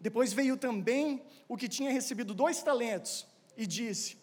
Depois 0.00 0.32
veio 0.32 0.56
também 0.56 1.22
o 1.46 1.56
que 1.56 1.68
tinha 1.68 1.92
recebido 1.92 2.34
dois 2.34 2.62
talentos 2.62 3.26
e 3.56 3.66
disse: 3.66 4.16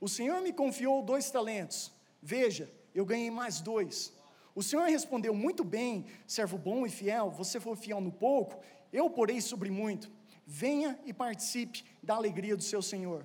O 0.00 0.08
senhor 0.08 0.42
me 0.42 0.52
confiou 0.52 1.02
dois 1.02 1.30
talentos. 1.30 1.92
Veja, 2.20 2.70
eu 2.94 3.06
ganhei 3.06 3.30
mais 3.30 3.60
dois. 3.60 4.12
O 4.54 4.62
senhor 4.62 4.88
respondeu: 4.88 5.34
Muito 5.34 5.64
bem, 5.64 6.06
servo 6.26 6.58
bom 6.58 6.84
e 6.84 6.90
fiel. 6.90 7.30
Você 7.30 7.60
foi 7.60 7.76
fiel 7.76 8.00
no 8.00 8.12
pouco, 8.12 8.62
eu 8.92 9.08
porei 9.08 9.40
sobre 9.40 9.70
muito. 9.70 10.10
Venha 10.44 10.98
e 11.06 11.12
participe 11.12 11.84
da 12.02 12.16
alegria 12.16 12.56
do 12.56 12.62
seu 12.62 12.82
senhor. 12.82 13.24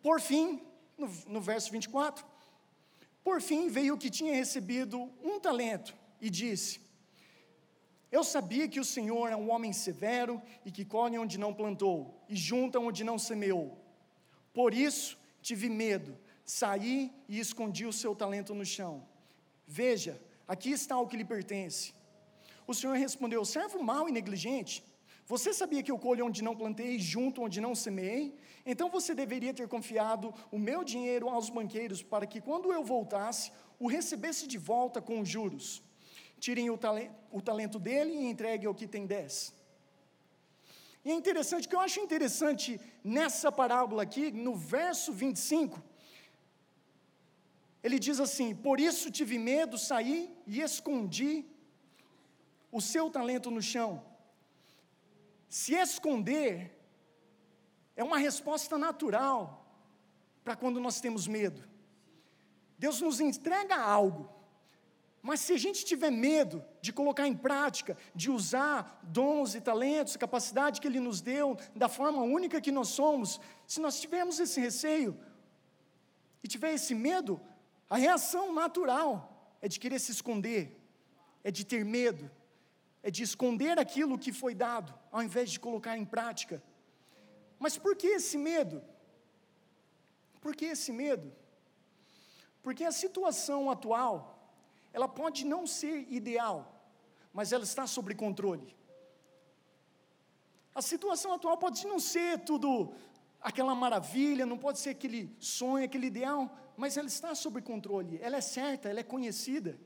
Por 0.00 0.20
fim, 0.20 0.62
no, 0.96 1.08
no 1.26 1.40
verso 1.40 1.70
24, 1.72 2.24
por 3.28 3.42
fim 3.42 3.68
veio 3.68 3.92
o 3.92 3.98
que 3.98 4.08
tinha 4.08 4.34
recebido 4.34 4.96
um 5.22 5.38
talento 5.38 5.94
e 6.18 6.30
disse: 6.30 6.80
Eu 8.10 8.24
sabia 8.24 8.66
que 8.66 8.80
o 8.80 8.84
Senhor 8.84 9.28
é 9.28 9.36
um 9.36 9.50
homem 9.50 9.70
severo 9.70 10.40
e 10.64 10.70
que 10.72 10.82
colhe 10.82 11.18
onde 11.18 11.36
não 11.36 11.52
plantou 11.52 12.24
e 12.26 12.34
junta 12.34 12.80
onde 12.80 13.04
não 13.04 13.18
semeou. 13.18 13.76
Por 14.54 14.72
isso 14.72 15.18
tive 15.42 15.68
medo, 15.68 16.16
saí 16.42 17.12
e 17.28 17.38
escondi 17.38 17.84
o 17.84 17.92
seu 17.92 18.14
talento 18.16 18.54
no 18.54 18.64
chão. 18.64 19.06
Veja, 19.66 20.18
aqui 20.46 20.70
está 20.70 20.98
o 20.98 21.06
que 21.06 21.18
lhe 21.18 21.24
pertence. 21.34 21.92
O 22.66 22.72
Senhor 22.72 22.96
respondeu: 22.96 23.44
Servo 23.44 23.82
mau 23.82 24.08
e 24.08 24.12
negligente, 24.12 24.82
você 25.30 25.52
sabia 25.52 25.82
que 25.82 25.92
eu 25.92 25.98
colho 25.98 26.24
onde 26.24 26.42
não 26.42 26.56
plantei 26.56 26.98
junto 26.98 27.42
onde 27.42 27.60
não 27.60 27.74
semeei? 27.74 28.34
Então 28.64 28.88
você 28.88 29.14
deveria 29.14 29.52
ter 29.52 29.68
confiado 29.68 30.32
o 30.50 30.58
meu 30.58 30.82
dinheiro 30.82 31.28
aos 31.28 31.50
banqueiros, 31.50 32.02
para 32.02 32.26
que 32.26 32.40
quando 32.40 32.72
eu 32.72 32.82
voltasse, 32.82 33.52
o 33.78 33.86
recebesse 33.86 34.46
de 34.46 34.56
volta 34.56 35.02
com 35.02 35.22
juros. 35.22 35.82
Tirem 36.40 36.70
o, 36.70 36.78
talento, 36.78 37.14
o 37.30 37.42
talento 37.42 37.78
dele 37.78 38.12
e 38.14 38.24
entreguem 38.24 38.66
ao 38.66 38.74
que 38.74 38.86
tem 38.86 39.06
dez. 39.06 39.54
E 41.04 41.10
é 41.10 41.14
interessante, 41.14 41.66
o 41.66 41.68
que 41.68 41.76
eu 41.76 41.80
acho 41.80 42.00
interessante 42.00 42.80
nessa 43.04 43.52
parábola 43.52 44.04
aqui, 44.04 44.30
no 44.32 44.54
verso 44.54 45.12
25, 45.12 45.82
ele 47.82 47.98
diz 47.98 48.18
assim: 48.18 48.54
Por 48.54 48.80
isso 48.80 49.10
tive 49.10 49.38
medo, 49.38 49.76
saí 49.76 50.34
e 50.46 50.62
escondi 50.62 51.44
o 52.72 52.80
seu 52.80 53.10
talento 53.10 53.50
no 53.50 53.60
chão. 53.60 54.07
Se 55.48 55.74
esconder 55.74 56.78
é 57.96 58.04
uma 58.04 58.18
resposta 58.18 58.78
natural 58.78 59.66
para 60.44 60.54
quando 60.54 60.78
nós 60.78 61.00
temos 61.00 61.26
medo. 61.26 61.68
Deus 62.78 63.00
nos 63.00 63.18
entrega 63.20 63.76
algo, 63.76 64.32
mas 65.20 65.40
se 65.40 65.52
a 65.52 65.58
gente 65.58 65.84
tiver 65.84 66.10
medo 66.10 66.64
de 66.80 66.92
colocar 66.92 67.26
em 67.26 67.34
prática, 67.34 67.96
de 68.14 68.30
usar 68.30 69.00
dons 69.02 69.54
e 69.54 69.60
talentos, 69.60 70.16
capacidade 70.16 70.80
que 70.80 70.86
Ele 70.86 71.00
nos 71.00 71.20
deu, 71.20 71.56
da 71.74 71.88
forma 71.88 72.22
única 72.22 72.60
que 72.60 72.70
nós 72.70 72.88
somos, 72.88 73.40
se 73.66 73.80
nós 73.80 74.00
tivermos 74.00 74.38
esse 74.38 74.60
receio 74.60 75.18
e 76.42 76.46
tiver 76.46 76.72
esse 76.72 76.94
medo, 76.94 77.40
a 77.90 77.96
reação 77.96 78.52
natural 78.52 79.56
é 79.60 79.66
de 79.66 79.80
querer 79.80 79.98
se 79.98 80.12
esconder, 80.12 80.80
é 81.42 81.50
de 81.50 81.66
ter 81.66 81.84
medo, 81.84 82.30
é 83.02 83.10
de 83.10 83.22
esconder 83.22 83.78
aquilo 83.78 84.18
que 84.18 84.32
foi 84.32 84.54
dado, 84.54 84.94
ao 85.10 85.22
invés 85.22 85.50
de 85.50 85.60
colocar 85.60 85.96
em 85.96 86.04
prática. 86.04 86.62
Mas 87.58 87.76
por 87.76 87.96
que 87.96 88.06
esse 88.06 88.38
medo? 88.38 88.82
Por 90.40 90.54
que 90.54 90.66
esse 90.66 90.92
medo? 90.92 91.32
Porque 92.62 92.84
a 92.84 92.92
situação 92.92 93.70
atual, 93.70 94.52
ela 94.92 95.08
pode 95.08 95.44
não 95.44 95.66
ser 95.66 96.06
ideal, 96.10 96.74
mas 97.32 97.52
ela 97.52 97.64
está 97.64 97.86
sob 97.86 98.14
controle. 98.14 98.76
A 100.74 100.82
situação 100.82 101.32
atual 101.32 101.56
pode 101.58 101.86
não 101.86 101.98
ser 101.98 102.40
tudo 102.40 102.94
aquela 103.40 103.74
maravilha, 103.74 104.46
não 104.46 104.58
pode 104.58 104.78
ser 104.78 104.90
aquele 104.90 105.34
sonho, 105.38 105.84
aquele 105.84 106.06
ideal, 106.06 106.56
mas 106.76 106.96
ela 106.96 107.08
está 107.08 107.34
sob 107.34 107.60
controle, 107.62 108.18
ela 108.22 108.36
é 108.36 108.40
certa, 108.40 108.88
ela 108.88 109.00
é 109.00 109.02
conhecida. 109.02 109.78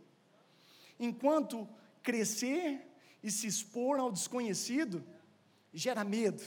Enquanto 0.98 1.68
crescer 2.02 2.91
e 3.22 3.30
se 3.30 3.46
expor 3.46 3.98
ao 3.98 4.10
desconhecido 4.10 5.04
gera 5.72 6.04
medo. 6.04 6.42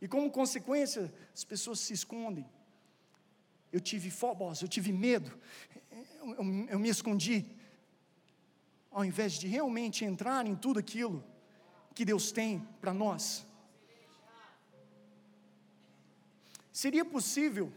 E 0.00 0.08
como 0.08 0.30
consequência, 0.30 1.12
as 1.34 1.44
pessoas 1.44 1.80
se 1.80 1.92
escondem. 1.92 2.48
Eu 3.72 3.80
tive 3.80 4.10
fobos, 4.10 4.60
eu 4.60 4.68
tive 4.68 4.92
medo, 4.92 5.38
eu, 5.90 6.34
eu, 6.34 6.66
eu 6.70 6.78
me 6.78 6.88
escondi. 6.88 7.46
Ao 8.90 9.04
invés 9.04 9.34
de 9.34 9.46
realmente 9.46 10.04
entrar 10.04 10.46
em 10.46 10.54
tudo 10.54 10.78
aquilo 10.78 11.24
que 11.94 12.04
Deus 12.04 12.32
tem 12.32 12.60
para 12.80 12.92
nós. 12.92 13.46
Seria 16.72 17.04
possível, 17.04 17.72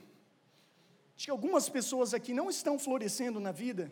que 1.15 1.29
algumas 1.29 1.69
pessoas 1.69 2.13
aqui 2.13 2.33
não 2.33 2.49
estão 2.49 2.77
florescendo 2.77 3.39
na 3.39 3.51
vida, 3.51 3.91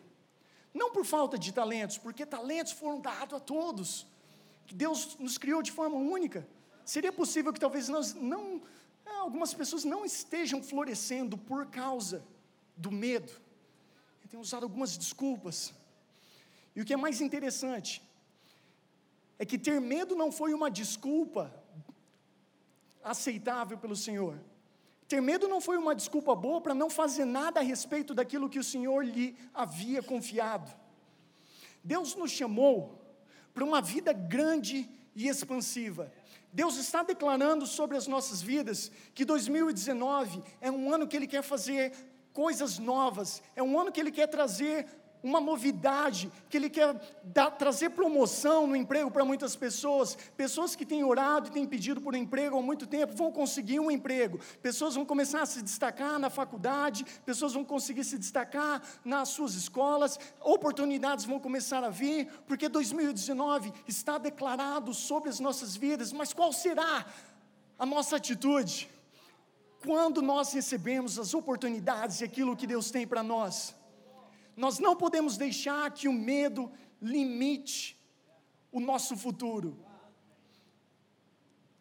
não 0.74 0.92
por 0.92 1.06
falta 1.06 1.38
de 1.38 1.54
talentos, 1.54 1.98
porque 1.98 2.26
talentos 2.26 2.74
foram 2.74 3.00
dados 3.00 3.36
a 3.36 3.40
todos. 3.40 4.08
Deus 4.72 5.18
nos 5.18 5.38
criou 5.38 5.62
de 5.62 5.72
forma 5.72 5.98
única. 5.98 6.48
Seria 6.84 7.12
possível 7.12 7.54
que 7.54 7.60
talvez 7.60 7.88
nós 7.90 8.14
não, 8.14 8.62
é, 9.06 9.12
algumas 9.18 9.54
pessoas 9.54 9.84
não 9.84 10.04
estejam 10.04 10.64
florescendo 10.64 11.38
por 11.38 11.68
causa 11.68 12.24
do 12.76 12.92
medo. 12.92 13.32
Tenho 14.34 14.42
usado 14.42 14.64
algumas 14.64 14.98
desculpas. 14.98 15.72
E 16.76 16.82
o 16.82 16.86
que 16.86 16.92
é 16.92 16.98
mais 16.98 17.22
interessante 17.22 18.02
é 19.38 19.46
que 19.46 19.60
ter 19.60 19.80
medo 19.80 20.16
não 20.16 20.32
foi 20.32 20.56
uma 20.56 20.72
desculpa 20.72 21.54
aceitável 23.04 23.78
pelo 23.78 23.96
Senhor. 23.96 24.40
Ter 25.14 25.22
medo 25.22 25.48
não 25.48 25.62
foi 25.62 25.78
uma 25.78 25.94
desculpa 25.94 26.34
boa 26.34 26.60
para 26.60 26.74
não 26.74 26.90
fazer 26.90 27.24
nada 27.24 27.60
a 27.60 27.64
respeito 27.64 28.16
daquilo 28.16 28.50
que 28.50 28.58
o 28.58 28.64
Senhor 28.64 29.06
lhe 29.06 29.38
havia 29.54 30.02
confiado. 30.02 30.74
Deus 31.84 32.16
nos 32.16 32.32
chamou 32.32 33.00
para 33.54 33.64
uma 33.64 33.80
vida 33.80 34.12
grande 34.12 34.90
e 35.16 35.28
expansiva. 35.28 36.12
Deus 36.52 36.78
está 36.78 37.04
declarando 37.04 37.68
sobre 37.68 37.96
as 37.96 38.08
nossas 38.08 38.42
vidas 38.42 38.92
que 39.14 39.24
2019 39.24 40.42
é 40.60 40.72
um 40.72 40.92
ano 40.92 41.08
que 41.08 41.16
Ele 41.16 41.28
quer 41.28 41.44
fazer 41.44 41.94
coisas 42.34 42.80
novas, 42.80 43.44
é 43.56 43.62
um 43.62 43.80
ano 43.80 43.92
que 43.92 44.00
Ele 44.00 44.12
quer 44.12 44.26
trazer 44.26 44.88
uma 45.24 45.40
novidade, 45.40 46.30
que 46.50 46.58
Ele 46.58 46.70
quer 46.70 47.00
dar, 47.24 47.52
trazer 47.52 47.92
promoção 47.92 48.68
no 48.68 48.76
emprego 48.76 49.10
para 49.10 49.24
muitas 49.24 49.56
pessoas. 49.56 50.18
Pessoas 50.36 50.76
que 50.76 50.86
têm 50.86 51.04
orado 51.04 51.48
e 51.48 51.52
têm 51.52 51.66
pedido 51.66 52.02
por 52.02 52.14
emprego 52.14 52.58
há 52.58 52.62
muito 52.62 52.86
tempo 52.86 53.16
vão 53.16 53.32
conseguir 53.32 53.80
um 53.80 53.90
emprego. 53.90 54.40
Pessoas 54.62 54.96
vão 54.96 55.06
começar 55.06 55.42
a 55.42 55.46
se 55.46 55.62
destacar 55.62 56.20
na 56.20 56.30
faculdade, 56.30 57.06
pessoas 57.26 57.54
vão 57.54 57.64
conseguir 57.64 58.04
se 58.04 58.18
destacar 58.18 58.82
nas 59.06 59.30
suas 59.30 59.56
escolas, 59.56 60.20
oportunidades 60.42 61.24
vão 61.24 61.40
começar 61.40 61.84
a 61.86 61.90
vir, 61.90 62.28
porque 62.46 62.68
2019 62.68 63.72
está 63.88 64.18
declarado 64.18 64.94
sobre 64.94 65.30
as 65.30 65.40
nossas 65.40 65.74
vidas. 65.76 66.12
Mas 66.12 66.34
qual 66.34 66.52
será 66.52 67.06
a 67.80 67.86
nossa 67.86 68.18
atitude? 68.18 68.90
Quando 69.86 70.22
nós 70.22 70.54
recebemos 70.54 71.18
as 71.18 71.34
oportunidades 71.34 72.20
e 72.20 72.24
aquilo 72.26 72.56
que 72.56 72.68
Deus 72.68 72.92
tem 72.92 73.08
para 73.08 73.24
nós? 73.24 73.74
Nós 74.56 74.80
não 74.80 74.96
podemos 74.96 75.38
deixar 75.38 75.92
que 75.92 76.08
o 76.08 76.14
medo 76.14 76.72
limite 77.02 78.00
o 78.72 78.80
nosso 78.80 79.16
futuro. 79.18 79.78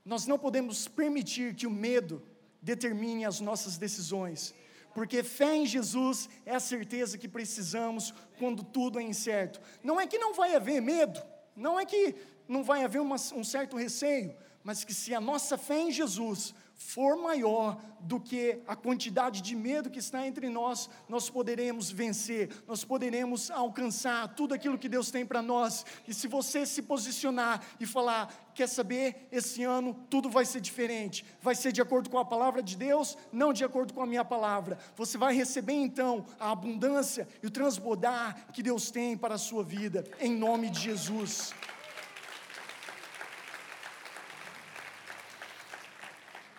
Nós 0.04 0.26
não 0.26 0.38
podemos 0.38 0.88
permitir 0.88 1.54
que 1.54 1.66
o 1.66 1.70
medo 1.70 2.22
determine 2.60 3.24
as 3.24 3.40
nossas 3.40 3.76
decisões, 3.76 4.54
porque 4.94 5.22
fé 5.22 5.56
em 5.56 5.66
Jesus 5.66 6.28
é 6.44 6.54
a 6.54 6.60
certeza 6.60 7.18
que 7.18 7.28
precisamos 7.28 8.12
quando 8.38 8.62
tudo 8.62 8.98
é 8.98 9.02
incerto. 9.02 9.60
Não 9.82 10.00
é 10.00 10.06
que 10.06 10.18
não 10.18 10.34
vai 10.34 10.54
haver 10.54 10.80
medo, 10.80 11.22
não 11.56 11.78
é 11.78 11.86
que 11.86 12.14
não 12.48 12.62
vai 12.62 12.84
haver 12.84 13.00
uma, 13.00 13.16
um 13.34 13.44
certo 13.44 13.76
receio, 13.76 14.34
mas 14.62 14.84
que 14.84 14.94
se 14.94 15.14
a 15.14 15.20
nossa 15.20 15.56
fé 15.56 15.80
em 15.80 15.90
Jesus 15.90 16.54
for 16.82 17.16
maior 17.16 17.80
do 18.00 18.18
que 18.18 18.60
a 18.66 18.74
quantidade 18.74 19.40
de 19.40 19.54
medo 19.54 19.88
que 19.88 20.00
está 20.00 20.26
entre 20.26 20.48
nós, 20.48 20.90
nós 21.08 21.30
poderemos 21.30 21.90
vencer, 21.90 22.50
nós 22.66 22.84
poderemos 22.84 23.50
alcançar 23.50 24.34
tudo 24.34 24.52
aquilo 24.52 24.76
que 24.76 24.88
Deus 24.88 25.10
tem 25.10 25.24
para 25.24 25.40
nós. 25.40 25.86
E 26.06 26.12
se 26.12 26.26
você 26.26 26.66
se 26.66 26.82
posicionar 26.82 27.64
e 27.78 27.86
falar, 27.86 28.52
quer 28.54 28.68
saber, 28.68 29.28
esse 29.30 29.62
ano 29.62 29.94
tudo 30.10 30.28
vai 30.28 30.44
ser 30.44 30.60
diferente, 30.60 31.24
vai 31.40 31.54
ser 31.54 31.70
de 31.72 31.80
acordo 31.80 32.10
com 32.10 32.18
a 32.18 32.24
palavra 32.24 32.62
de 32.62 32.76
Deus, 32.76 33.16
não 33.32 33.52
de 33.52 33.64
acordo 33.64 33.94
com 33.94 34.02
a 34.02 34.06
minha 34.06 34.24
palavra. 34.24 34.76
Você 34.96 35.16
vai 35.16 35.34
receber 35.34 35.74
então 35.74 36.26
a 36.38 36.50
abundância 36.50 37.28
e 37.42 37.46
o 37.46 37.50
transbordar 37.50 38.48
que 38.52 38.62
Deus 38.62 38.90
tem 38.90 39.16
para 39.16 39.36
a 39.36 39.38
sua 39.38 39.62
vida, 39.62 40.04
em 40.20 40.34
nome 40.36 40.68
de 40.68 40.80
Jesus. 40.80 41.54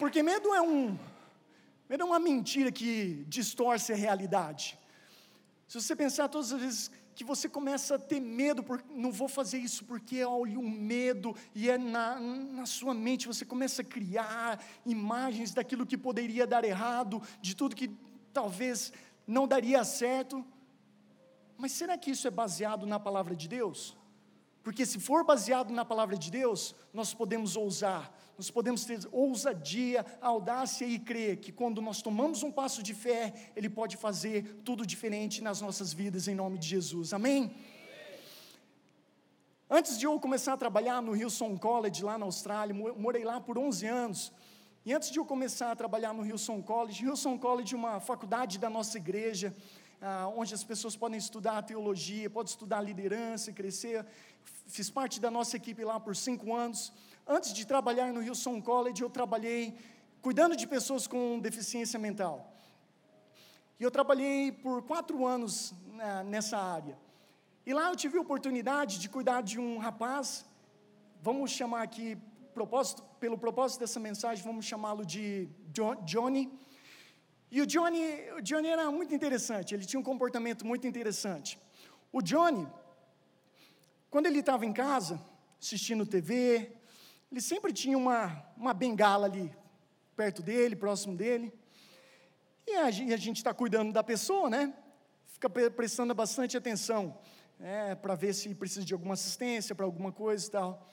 Porque 0.03 0.22
medo 0.22 0.53
é 0.53 0.62
um 0.62 1.00
medo 1.88 2.03
é 2.03 2.05
uma 2.05 2.19
mentira 2.19 2.69
que 2.74 3.24
distorce 3.25 3.93
a 3.93 3.95
realidade. 3.95 4.77
Se 5.65 5.79
você 5.81 5.95
pensar 5.95 6.27
todas 6.27 6.51
as 6.51 6.60
vezes 6.60 6.91
que 7.15 7.24
você 7.24 7.48
começa 7.48 7.95
a 7.95 7.98
ter 7.98 8.19
medo, 8.19 8.62
por, 8.62 8.83
não 8.89 9.13
vou 9.13 9.29
fazer 9.29 9.60
isso 9.60 9.86
porque 9.86 10.22
olha 10.25 10.60
o 10.60 10.69
medo, 10.69 11.33
e 11.55 11.69
é 11.69 11.77
na, 11.77 12.19
na 12.19 12.65
sua 12.65 12.93
mente, 12.93 13.27
você 13.27 13.45
começa 13.45 13.81
a 13.81 13.86
criar 13.86 14.62
imagens 14.86 15.53
daquilo 15.53 15.86
que 15.86 15.98
poderia 15.98 16.45
dar 16.45 16.65
errado, 16.65 17.22
de 17.39 17.55
tudo 17.55 17.74
que 17.74 17.89
talvez 18.33 18.91
não 19.25 19.48
daria 19.48 19.86
certo. 19.86 20.45
Mas 21.57 21.72
será 21.72 21.98
que 21.98 22.12
isso 22.12 22.27
é 22.27 22.31
baseado 22.31 22.86
na 22.86 23.00
palavra 23.00 23.33
de 23.33 23.48
Deus? 23.48 23.95
Porque 24.63 24.86
se 24.86 25.00
for 25.00 25.24
baseado 25.24 25.72
na 25.72 25.86
palavra 25.86 26.17
de 26.17 26.29
Deus, 26.29 26.75
nós 26.93 27.13
podemos 27.13 27.55
ousar, 27.55 28.13
nós 28.38 28.50
podemos 28.50 28.84
ter 28.84 29.00
ousadia, 29.12 30.06
audácia 30.20 30.86
e 30.86 30.98
crer 30.98 31.38
que 31.38 31.52
quando 31.52 31.82
nós 31.82 32.02
tomamos 32.02 32.42
um 32.42 32.52
passo 32.52 32.82
de 32.82 32.94
fé, 32.94 33.52
Ele 33.56 33.70
pode 33.70 33.96
fazer 33.98 34.62
tudo 34.66 34.86
diferente 34.86 35.42
nas 35.42 35.62
nossas 35.62 35.94
vidas, 35.94 36.28
em 36.28 36.36
nome 36.36 36.58
de 36.58 36.68
Jesus. 36.68 37.13
Amém? 37.13 37.56
Antes 39.70 39.98
de 39.98 40.06
eu 40.06 40.20
começar 40.20 40.54
a 40.54 40.58
trabalhar 40.58 41.02
no 41.02 41.16
Hillsong 41.16 41.58
College, 41.60 42.04
lá 42.04 42.18
na 42.18 42.25
Austrália, 42.25 42.75
morei 42.75 43.24
lá 43.24 43.40
por 43.40 43.58
11 43.58 43.88
anos. 43.88 44.32
E 44.86 44.94
antes 44.94 45.10
de 45.10 45.18
eu 45.18 45.25
começar 45.25 45.72
a 45.72 45.75
trabalhar 45.75 46.13
no 46.13 46.25
Hillsong 46.25 46.62
College, 46.62 47.06
Hillsong 47.06 47.40
College 47.40 47.74
é 47.74 47.78
uma 47.78 48.00
faculdade 48.00 48.60
da 48.60 48.70
nossa 48.70 48.98
igreja, 48.98 49.56
ah, 50.02 50.30
onde 50.36 50.54
as 50.54 50.63
pessoas 50.63 50.96
podem 50.96 51.18
estudar 51.18 51.62
teologia, 51.62 52.30
podem 52.30 52.52
estudar 52.52 52.82
liderança 52.82 53.54
crescer. 53.54 54.06
Fiz 54.68 54.90
parte 54.90 55.22
da 55.22 55.32
nossa 55.32 55.56
equipe 55.56 55.84
lá 55.86 56.00
por 56.00 56.16
cinco 56.16 56.54
anos. 56.54 56.92
Antes 57.25 57.53
de 57.53 57.65
trabalhar 57.65 58.12
no 58.12 58.22
Hillsong 58.22 58.62
College, 58.62 59.01
eu 59.01 59.10
trabalhei 59.10 59.77
cuidando 60.22 60.58
de 60.58 60.68
pessoas 60.68 61.08
com 61.08 61.39
deficiência 61.39 61.98
mental. 61.98 62.53
E 63.80 63.84
eu 63.84 63.89
trabalhei 63.89 64.51
por 64.51 64.84
quatro 64.84 65.25
anos 65.25 65.74
né, 65.94 66.24
nessa 66.24 66.58
área. 66.58 66.98
E 67.65 67.74
lá 67.74 67.89
eu 67.89 67.96
tive 67.96 68.18
a 68.18 68.22
oportunidade 68.22 69.00
de 69.00 69.08
cuidar 69.08 69.42
de 69.42 69.58
um 69.58 69.77
rapaz, 69.77 70.46
vamos 71.22 71.51
chamar 71.51 71.84
aqui, 71.84 72.18
propósito, 72.53 73.01
pelo 73.22 73.38
propósito 73.38 73.80
dessa 73.80 74.01
mensagem, 74.01 74.44
vamos 74.44 74.65
chamá-lo 74.65 75.06
de 75.06 75.48
Johnny. 76.03 76.51
E 77.50 77.62
o 77.62 77.65
Johnny, 77.65 78.03
o 78.38 78.42
Johnny 78.42 78.68
era 78.68 78.92
muito 78.92 79.15
interessante, 79.15 79.74
ele 79.74 79.86
tinha 79.86 80.00
um 80.00 80.03
comportamento 80.03 80.65
muito 80.65 80.86
interessante. 80.86 81.58
O 82.12 82.22
Johnny, 82.22 82.68
quando 84.10 84.25
ele 84.25 84.39
estava 84.39 84.65
em 84.65 84.74
casa, 84.74 85.24
assistindo 85.62 86.06
TV, 86.06 86.83
ele 87.34 87.42
sempre 87.42 87.74
tinha 87.74 87.98
uma, 87.98 88.46
uma 88.56 88.75
bengala 88.75 89.25
ali, 89.25 89.52
perto 90.16 90.44
dele, 90.44 90.75
próximo 90.75 91.18
dele. 91.18 91.52
E 92.68 92.75
a, 92.75 92.92
gente 92.92 93.38
está 93.38 93.52
cuidando 93.52 93.92
da 93.92 94.04
pessoa, 94.04 94.52
né? 94.52 94.72
Fica 95.25 95.50
prestando 95.50 96.13
bastante 96.13 96.56
atenção, 96.56 97.18
né? 97.58 97.96
para 97.96 98.13
ver 98.13 98.36
se 98.36 98.54
precisa 98.54 98.86
de 98.86 98.94
alguma 98.94 99.16
assistência, 99.16 99.74
para 99.74 99.84
alguma 99.84 100.12
coisa 100.12 100.48
e 100.48 100.51
tal. 100.51 100.88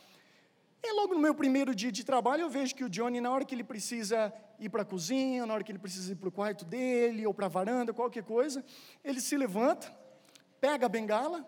E 0.82 0.94
logo 0.94 1.12
no 1.12 1.20
meu 1.20 1.34
primeiro 1.34 1.74
dia 1.74 1.92
de 1.92 2.02
trabalho, 2.04 2.40
eu 2.40 2.48
vejo 2.48 2.74
que 2.74 2.84
o 2.84 2.88
Johnny, 2.88 3.20
na 3.20 3.30
hora 3.30 3.44
que 3.44 3.54
ele 3.54 3.62
precisa 3.62 4.32
ir 4.58 4.70
para 4.70 4.80
a 4.80 4.86
cozinha, 4.86 5.44
na 5.44 5.52
hora 5.52 5.62
que 5.62 5.70
ele 5.70 5.78
precisa 5.78 6.10
ir 6.12 6.16
para 6.16 6.30
o 6.30 6.32
quarto 6.32 6.64
dele, 6.64 7.26
ou 7.26 7.34
para 7.34 7.44
a 7.44 7.50
varanda, 7.50 7.92
qualquer 7.92 8.24
coisa, 8.24 8.64
ele 9.04 9.20
se 9.20 9.36
levanta, 9.36 9.94
pega 10.58 10.86
a 10.86 10.88
bengala 10.88 11.46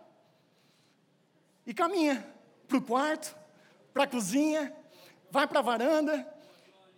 e 1.66 1.72
caminha 1.72 2.22
para 2.68 2.76
o 2.76 2.82
quarto, 2.82 3.34
para 3.94 4.04
a 4.04 4.06
cozinha, 4.06 4.81
vai 5.32 5.48
para 5.48 5.60
a 5.60 5.62
varanda, 5.62 6.14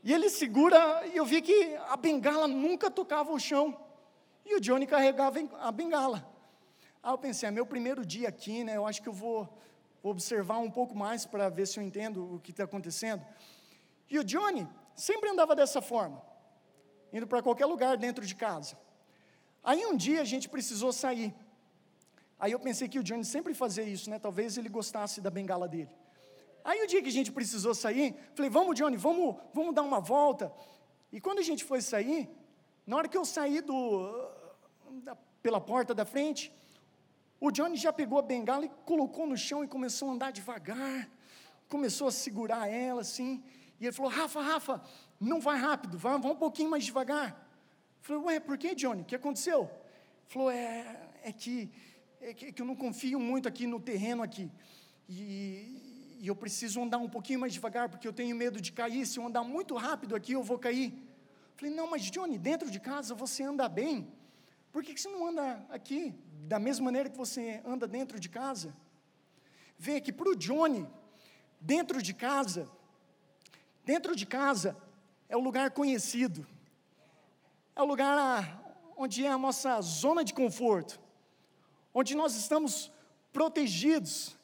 e 0.02 0.12
ele 0.12 0.28
segura, 0.28 1.06
e 1.06 1.16
eu 1.16 1.24
vi 1.24 1.40
que 1.40 1.76
a 1.88 1.96
bengala 1.96 2.46
nunca 2.46 2.90
tocava 2.90 3.32
o 3.32 3.38
chão, 3.38 3.74
e 4.44 4.56
o 4.56 4.60
Johnny 4.60 4.86
carregava 4.86 5.38
a 5.60 5.70
bengala. 5.70 6.18
Aí 7.00 7.12
eu 7.12 7.16
pensei, 7.16 7.48
é 7.48 7.52
meu 7.52 7.64
primeiro 7.64 8.04
dia 8.04 8.28
aqui, 8.28 8.64
né, 8.64 8.76
eu 8.76 8.86
acho 8.86 9.00
que 9.00 9.08
eu 9.08 9.12
vou, 9.12 9.48
observar 10.02 10.58
um 10.58 10.70
pouco 10.70 10.94
mais 10.94 11.24
para 11.24 11.48
ver 11.48 11.66
se 11.66 11.78
eu 11.78 11.82
entendo 11.82 12.34
o 12.34 12.40
que 12.40 12.50
está 12.50 12.64
acontecendo. 12.64 13.24
E 14.10 14.18
o 14.18 14.24
Johnny 14.24 14.68
sempre 14.94 15.30
andava 15.30 15.56
dessa 15.56 15.80
forma, 15.80 16.20
indo 17.12 17.26
para 17.26 17.40
qualquer 17.40 17.66
lugar 17.66 17.96
dentro 17.96 18.26
de 18.26 18.34
casa. 18.34 18.76
Aí 19.62 19.86
um 19.86 19.96
dia 19.96 20.20
a 20.20 20.24
gente 20.24 20.48
precisou 20.48 20.92
sair. 20.92 21.32
Aí 22.38 22.52
eu 22.52 22.60
pensei 22.60 22.88
que 22.88 22.98
o 22.98 23.02
Johnny 23.02 23.24
sempre 23.24 23.54
fazia 23.54 23.84
isso, 23.84 24.10
né? 24.10 24.18
Talvez 24.18 24.58
ele 24.58 24.68
gostasse 24.68 25.22
da 25.22 25.30
bengala 25.30 25.66
dele. 25.66 25.88
Aí 26.64 26.82
o 26.82 26.86
dia 26.86 27.02
que 27.02 27.08
a 27.08 27.12
gente 27.12 27.30
precisou 27.30 27.74
sair, 27.74 28.16
falei, 28.34 28.50
vamos, 28.50 28.74
Johnny, 28.74 28.96
vamos, 28.96 29.36
vamos 29.52 29.74
dar 29.74 29.82
uma 29.82 30.00
volta. 30.00 30.50
E 31.12 31.20
quando 31.20 31.38
a 31.38 31.42
gente 31.42 31.62
foi 31.62 31.82
sair, 31.82 32.28
na 32.86 32.96
hora 32.96 33.06
que 33.06 33.18
eu 33.18 33.24
saí 33.24 33.60
do, 33.60 34.30
da, 35.02 35.14
pela 35.42 35.60
porta 35.60 35.94
da 35.94 36.06
frente, 36.06 36.50
o 37.38 37.50
Johnny 37.50 37.76
já 37.76 37.92
pegou 37.92 38.18
a 38.18 38.22
bengala 38.22 38.64
e 38.64 38.70
colocou 38.86 39.26
no 39.26 39.36
chão 39.36 39.62
e 39.62 39.68
começou 39.68 40.08
a 40.08 40.12
andar 40.12 40.32
devagar, 40.32 41.10
começou 41.68 42.08
a 42.08 42.10
segurar 42.10 42.66
ela 42.68 43.02
assim. 43.02 43.44
E 43.78 43.84
ele 43.84 43.92
falou: 43.92 44.10
Rafa, 44.10 44.40
Rafa, 44.40 44.82
não 45.20 45.40
vai 45.40 45.58
rápido, 45.58 45.98
vai, 45.98 46.18
vai 46.18 46.32
um 46.32 46.36
pouquinho 46.36 46.70
mais 46.70 46.84
devagar. 46.84 47.30
Eu 47.30 48.00
falei: 48.00 48.22
Ué, 48.22 48.40
por 48.40 48.56
que, 48.56 48.74
Johnny? 48.74 49.02
O 49.02 49.04
que 49.04 49.14
aconteceu? 49.14 49.62
Ele 49.62 50.28
falou: 50.28 50.50
É, 50.50 51.10
é, 51.22 51.32
que, 51.32 51.70
é 52.22 52.32
que, 52.32 52.46
é 52.46 52.52
que 52.52 52.62
eu 52.62 52.66
não 52.66 52.74
confio 52.74 53.20
muito 53.20 53.46
aqui 53.46 53.66
no 53.66 53.78
terreno 53.78 54.22
aqui. 54.22 54.50
E, 55.06 55.83
e 56.24 56.28
eu 56.28 56.34
preciso 56.34 56.80
andar 56.82 56.96
um 56.96 57.08
pouquinho 57.14 57.38
mais 57.38 57.52
devagar, 57.52 57.86
porque 57.86 58.08
eu 58.08 58.12
tenho 58.20 58.34
medo 58.34 58.58
de 58.58 58.72
cair. 58.72 59.04
Se 59.04 59.18
eu 59.18 59.26
andar 59.26 59.44
muito 59.44 59.76
rápido 59.76 60.16
aqui, 60.16 60.32
eu 60.32 60.42
vou 60.42 60.58
cair. 60.58 60.90
Falei, 61.54 61.74
não, 61.74 61.86
mas 61.86 62.10
Johnny, 62.10 62.38
dentro 62.38 62.70
de 62.70 62.80
casa 62.80 63.14
você 63.14 63.42
anda 63.42 63.68
bem. 63.68 64.10
Por 64.72 64.82
que, 64.82 64.96
você 64.96 65.06
não 65.06 65.26
anda 65.26 65.62
aqui 65.68 66.14
da 66.48 66.58
mesma 66.58 66.86
maneira 66.86 67.10
que 67.10 67.16
você 67.18 67.60
anda 67.62 67.86
dentro 67.86 68.18
de 68.18 68.30
casa? 68.30 68.74
Vê 69.76 70.00
que 70.00 70.10
para 70.10 70.30
o 70.30 70.34
Johnny, 70.34 70.88
dentro 71.60 72.00
de 72.00 72.14
casa, 72.14 72.70
dentro 73.84 74.16
de 74.16 74.24
casa 74.24 74.74
é 75.28 75.36
o 75.36 75.40
lugar 75.40 75.72
conhecido, 75.72 76.46
é 77.76 77.82
o 77.82 77.84
lugar 77.84 78.62
onde 78.96 79.26
é 79.26 79.30
a 79.30 79.36
nossa 79.36 79.78
zona 79.82 80.24
de 80.24 80.32
conforto, 80.32 80.98
onde 81.92 82.14
nós 82.14 82.34
estamos 82.34 82.90
protegidos, 83.30 84.34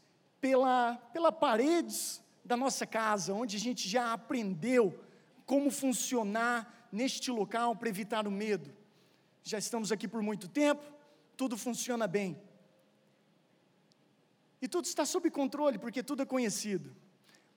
pela, 0.41 0.97
pela 1.13 1.31
paredes 1.31 2.23
da 2.45 2.57
nossa 2.57 2.87
casa, 2.87 3.33
onde 3.35 3.57
a 3.57 3.61
gente 3.61 3.89
já 3.89 4.13
aprendeu 4.13 4.99
como 5.45 5.71
funcionar 5.71 6.89
neste 6.91 7.31
local 7.31 7.77
para 7.77 7.89
evitar 7.89 8.27
o 8.27 8.31
medo. 8.31 8.75
Já 9.43 9.59
estamos 9.59 9.93
aqui 9.93 10.09
por 10.09 10.23
muito 10.23 10.49
tempo, 10.49 10.83
tudo 11.37 11.57
funciona 11.57 12.07
bem. 12.07 12.41
E 14.61 14.69
tudo 14.69 14.85
está 14.85 15.05
sob 15.07 15.31
controle, 15.31 15.79
porque 15.79 16.03
tudo 16.03 16.23
é 16.23 16.27
conhecido. 16.27 16.95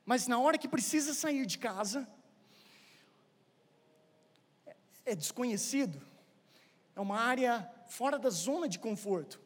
Mas 0.05 0.27
na 0.27 0.39
hora 0.39 0.57
que 0.57 0.67
precisa 0.67 1.13
sair 1.13 1.45
de 1.45 1.57
casa, 1.57 2.07
é 5.05 5.15
desconhecido, 5.15 6.01
é 6.95 7.01
uma 7.01 7.19
área 7.19 7.69
fora 7.87 8.17
da 8.17 8.29
zona 8.29 8.67
de 8.67 8.79
conforto, 8.79 9.41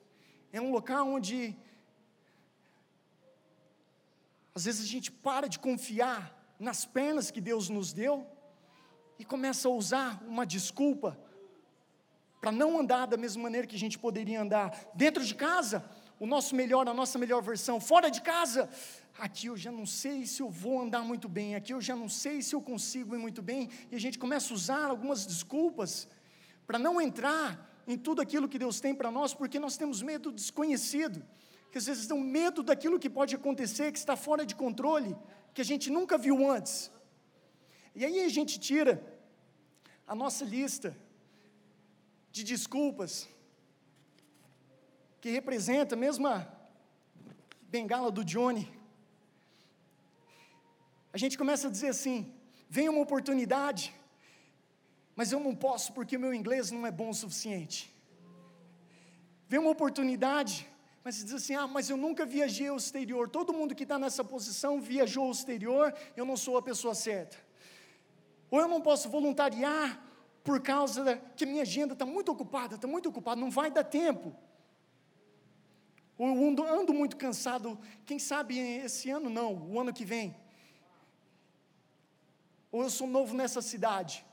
é 0.51 0.61
um 0.61 0.71
local 0.71 1.07
onde 1.07 1.55
às 4.57 4.65
vezes 4.65 4.81
a 4.83 4.87
gente 4.87 5.11
para 5.11 5.47
de 5.47 5.59
confiar 5.59 6.35
nas 6.59 6.83
pernas 6.83 7.29
que 7.29 7.39
Deus 7.39 7.69
nos 7.69 7.93
deu 7.93 8.25
e 9.19 9.23
começa 9.23 9.67
a 9.67 9.71
usar 9.71 10.19
uma 10.27 10.47
desculpa 10.47 11.15
para 12.41 12.51
não 12.51 12.79
andar 12.79 13.05
da 13.05 13.17
mesma 13.17 13.43
maneira 13.43 13.67
que 13.67 13.75
a 13.75 13.83
gente 13.85 13.99
poderia 13.99 14.41
andar. 14.41 14.75
Dentro 14.95 15.23
de 15.23 15.35
casa, 15.35 15.87
o 16.19 16.25
nosso 16.25 16.55
melhor, 16.55 16.87
a 16.87 16.93
nossa 17.01 17.19
melhor 17.19 17.39
versão. 17.43 17.79
Fora 17.79 18.09
de 18.09 18.19
casa, 18.19 18.67
aqui 19.19 19.45
eu 19.45 19.55
já 19.55 19.71
não 19.71 19.85
sei 19.85 20.25
se 20.25 20.41
eu 20.41 20.49
vou 20.49 20.81
andar 20.81 21.03
muito 21.03 21.29
bem, 21.29 21.53
aqui 21.53 21.71
eu 21.71 21.79
já 21.79 21.95
não 21.95 22.09
sei 22.09 22.41
se 22.41 22.55
eu 22.55 22.61
consigo 22.71 23.13
ir 23.13 23.19
muito 23.19 23.43
bem, 23.43 23.69
e 23.91 23.95
a 23.95 23.99
gente 23.99 24.17
começa 24.17 24.51
a 24.51 24.55
usar 24.55 24.85
algumas 24.85 25.23
desculpas 25.23 26.07
para 26.65 26.79
não 26.79 26.99
entrar 26.99 27.79
em 27.85 27.95
tudo 27.95 28.23
aquilo 28.23 28.49
que 28.49 28.57
Deus 28.57 28.79
tem 28.79 28.95
para 28.95 29.11
nós, 29.11 29.35
porque 29.35 29.59
nós 29.59 29.77
temos 29.77 30.01
medo 30.01 30.31
desconhecido 30.31 31.23
que 31.71 31.77
às 31.77 31.85
vezes 31.85 32.07
dão 32.07 32.19
medo 32.19 32.63
daquilo 32.63 32.99
que 32.99 33.09
pode 33.09 33.35
acontecer, 33.35 33.91
que 33.91 33.99
está 33.99 34.15
fora 34.15 34.45
de 34.45 34.55
controle, 34.55 35.15
que 35.53 35.61
a 35.61 35.65
gente 35.65 35.89
nunca 35.89 36.17
viu 36.17 36.49
antes. 36.49 36.91
E 37.95 38.05
aí 38.05 38.19
a 38.21 38.29
gente 38.29 38.59
tira 38.59 38.93
a 40.05 40.15
nossa 40.15 40.45
lista 40.45 40.95
de 42.31 42.43
desculpas, 42.43 43.27
que 45.19 45.29
representa 45.29 45.95
a 45.95 45.97
mesma 45.97 46.47
bengala 47.69 48.09
do 48.11 48.23
Johnny, 48.23 48.65
a 51.17 51.19
gente 51.21 51.37
começa 51.41 51.67
a 51.67 51.71
dizer 51.71 51.89
assim: 51.89 52.31
vem 52.69 52.89
uma 52.89 53.01
oportunidade, 53.01 53.83
mas 55.15 55.31
eu 55.31 55.39
não 55.39 55.55
posso 55.55 55.93
porque 55.93 56.15
meu 56.15 56.33
inglês 56.39 56.69
não 56.69 56.85
é 56.85 56.91
bom 56.91 57.09
o 57.09 57.19
suficiente. 57.21 57.91
Vem 59.49 59.59
uma 59.59 59.71
oportunidade, 59.71 60.69
mas 61.07 61.23
diz 61.23 61.33
assim: 61.33 61.55
ah, 61.55 61.65
mas 61.65 61.89
eu 61.89 61.95
nunca 61.95 62.25
viajei 62.25 62.67
ao 62.67 62.75
exterior. 62.75 63.29
Todo 63.29 63.53
mundo 63.53 63.73
que 63.73 63.83
está 63.83 63.97
nessa 63.97 64.25
posição 64.25 64.81
viajou 64.81 65.23
ao 65.23 65.31
exterior, 65.31 65.93
eu 66.17 66.25
não 66.25 66.35
sou 66.35 66.57
a 66.57 66.61
pessoa 66.61 66.93
certa. 66.93 67.37
Ou 68.51 68.59
eu 68.59 68.67
não 68.67 68.81
posso 68.81 69.07
voluntariar 69.07 70.03
por 70.43 70.59
causa 70.61 71.05
da, 71.05 71.15
que 71.15 71.45
minha 71.45 71.61
agenda 71.61 71.93
está 71.93 72.05
muito 72.05 72.29
ocupada, 72.29 72.75
está 72.75 72.89
muito 72.89 73.07
ocupada, 73.07 73.39
não 73.39 73.49
vai 73.49 73.71
dar 73.71 73.85
tempo. 73.85 74.35
Ou 76.17 76.27
eu 76.27 76.45
ando, 76.45 76.63
ando 76.65 76.93
muito 76.93 77.15
cansado, 77.15 77.79
quem 78.05 78.19
sabe 78.19 78.59
esse 78.59 79.09
ano 79.09 79.29
não, 79.29 79.53
o 79.53 79.79
ano 79.79 79.93
que 79.93 80.03
vem. 80.03 80.35
Ou 82.69 82.83
eu 82.83 82.89
sou 82.89 83.07
novo 83.07 83.33
nessa 83.33 83.61
cidade. 83.61 84.25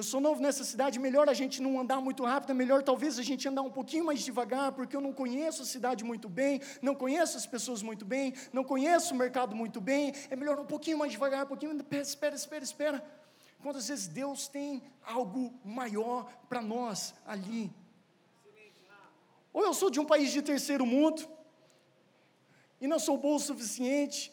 Eu 0.00 0.04
sou 0.04 0.18
novo 0.18 0.40
nessa 0.40 0.64
cidade, 0.64 0.98
melhor 0.98 1.28
a 1.28 1.34
gente 1.34 1.60
não 1.60 1.78
andar 1.78 2.00
muito 2.00 2.24
rápido, 2.24 2.52
é 2.52 2.54
melhor 2.54 2.82
talvez 2.82 3.18
a 3.18 3.22
gente 3.22 3.46
andar 3.46 3.60
um 3.60 3.70
pouquinho 3.70 4.06
mais 4.06 4.20
devagar, 4.20 4.72
porque 4.72 4.96
eu 4.96 5.00
não 5.06 5.12
conheço 5.12 5.60
a 5.60 5.66
cidade 5.66 6.02
muito 6.02 6.26
bem, 6.26 6.58
não 6.80 6.94
conheço 6.94 7.36
as 7.36 7.44
pessoas 7.44 7.82
muito 7.82 8.06
bem, 8.06 8.32
não 8.50 8.64
conheço 8.64 9.12
o 9.12 9.16
mercado 9.18 9.54
muito 9.54 9.78
bem, 9.78 10.14
é 10.30 10.34
melhor 10.34 10.58
um 10.58 10.64
pouquinho 10.64 10.96
mais 10.96 11.12
devagar, 11.12 11.44
um 11.44 11.48
pouquinho, 11.48 11.78
espera, 12.00 12.34
espera, 12.34 12.64
espera. 12.64 13.04
Quantas 13.62 13.88
vezes 13.88 14.08
Deus 14.08 14.48
tem 14.48 14.82
algo 15.04 15.52
maior 15.62 16.32
para 16.48 16.62
nós 16.62 17.14
ali? 17.26 17.70
Ou 19.52 19.62
eu 19.62 19.74
sou 19.74 19.90
de 19.90 20.00
um 20.00 20.06
país 20.06 20.32
de 20.32 20.40
terceiro 20.40 20.86
mundo, 20.86 21.28
e 22.80 22.86
não 22.88 22.98
sou 22.98 23.18
bom 23.18 23.34
o 23.34 23.38
suficiente, 23.38 24.32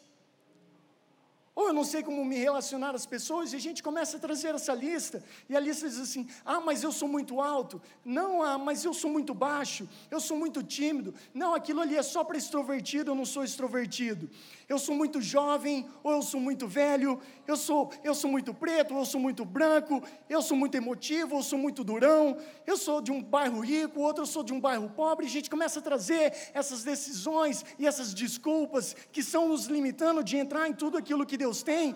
ou 1.57 1.69
eu 1.69 1.73
não 1.73 1.83
sei 1.83 2.03
como 2.03 2.23
me 2.23 2.37
relacionar 2.37 2.93
às 2.93 3.07
pessoas, 3.07 3.51
e 3.51 3.55
a 3.55 3.59
gente 3.59 3.81
começa 3.81 4.17
a 4.17 4.19
trazer 4.19 4.53
essa 4.53 4.75
lista, 4.75 5.23
e 5.49 5.57
a 5.57 5.59
lista 5.59 5.89
diz 5.89 5.99
assim: 5.99 6.27
ah, 6.45 6.59
mas 6.59 6.83
eu 6.83 6.91
sou 6.91 7.07
muito 7.07 7.41
alto, 7.41 7.81
não, 8.05 8.43
ah, 8.43 8.59
mas 8.59 8.85
eu 8.85 8.93
sou 8.93 9.09
muito 9.09 9.33
baixo, 9.33 9.89
eu 10.11 10.19
sou 10.19 10.37
muito 10.37 10.61
tímido, 10.61 11.15
não, 11.33 11.55
aquilo 11.55 11.81
ali 11.81 11.97
é 11.97 12.03
só 12.03 12.23
para 12.23 12.37
extrovertido, 12.37 13.09
eu 13.09 13.15
não 13.15 13.25
sou 13.25 13.43
extrovertido, 13.43 14.29
eu 14.69 14.77
sou 14.77 14.93
muito 14.93 15.21
jovem, 15.21 15.87
ou 16.03 16.11
eu 16.11 16.21
sou 16.21 16.41
muito 16.41 16.67
velho, 16.67 17.19
eu 17.47 17.55
sou, 17.55 17.89
eu 18.03 18.13
sou 18.13 18.29
muito 18.29 18.53
preto, 18.53 18.93
ou 18.93 18.99
eu 18.99 19.05
sou 19.05 19.19
muito 19.19 19.45
branco, 19.45 20.03
eu 20.29 20.41
sou 20.41 20.57
muito 20.57 20.75
emotivo, 20.75 21.35
ou 21.35 21.39
eu 21.39 21.43
sou 21.43 21.57
muito 21.57 21.85
durão, 21.85 22.37
eu 22.65 22.75
sou 22.75 23.01
de 23.01 23.09
um 23.09 23.23
bairro 23.23 23.61
rico, 23.61 24.01
outro 24.01 24.23
eu 24.23 24.27
sou 24.27 24.43
de 24.43 24.51
um 24.51 24.59
bairro 24.59 24.89
pobre, 24.89 25.25
a 25.25 25.29
gente 25.29 25.49
começa 25.49 25.79
a 25.79 25.81
trazer 25.81 26.33
essas 26.53 26.83
decisões 26.83 27.63
e 27.79 27.87
essas 27.87 28.13
desculpas 28.13 28.93
que 29.11 29.23
são 29.23 29.47
nos 29.47 29.67
limitando 29.67 30.21
de 30.21 30.35
entrar 30.35 30.67
em 30.67 30.73
tudo 30.73 30.97
aquilo 30.97 31.25
que 31.25 31.37
Deus 31.37 31.63
tem, 31.63 31.95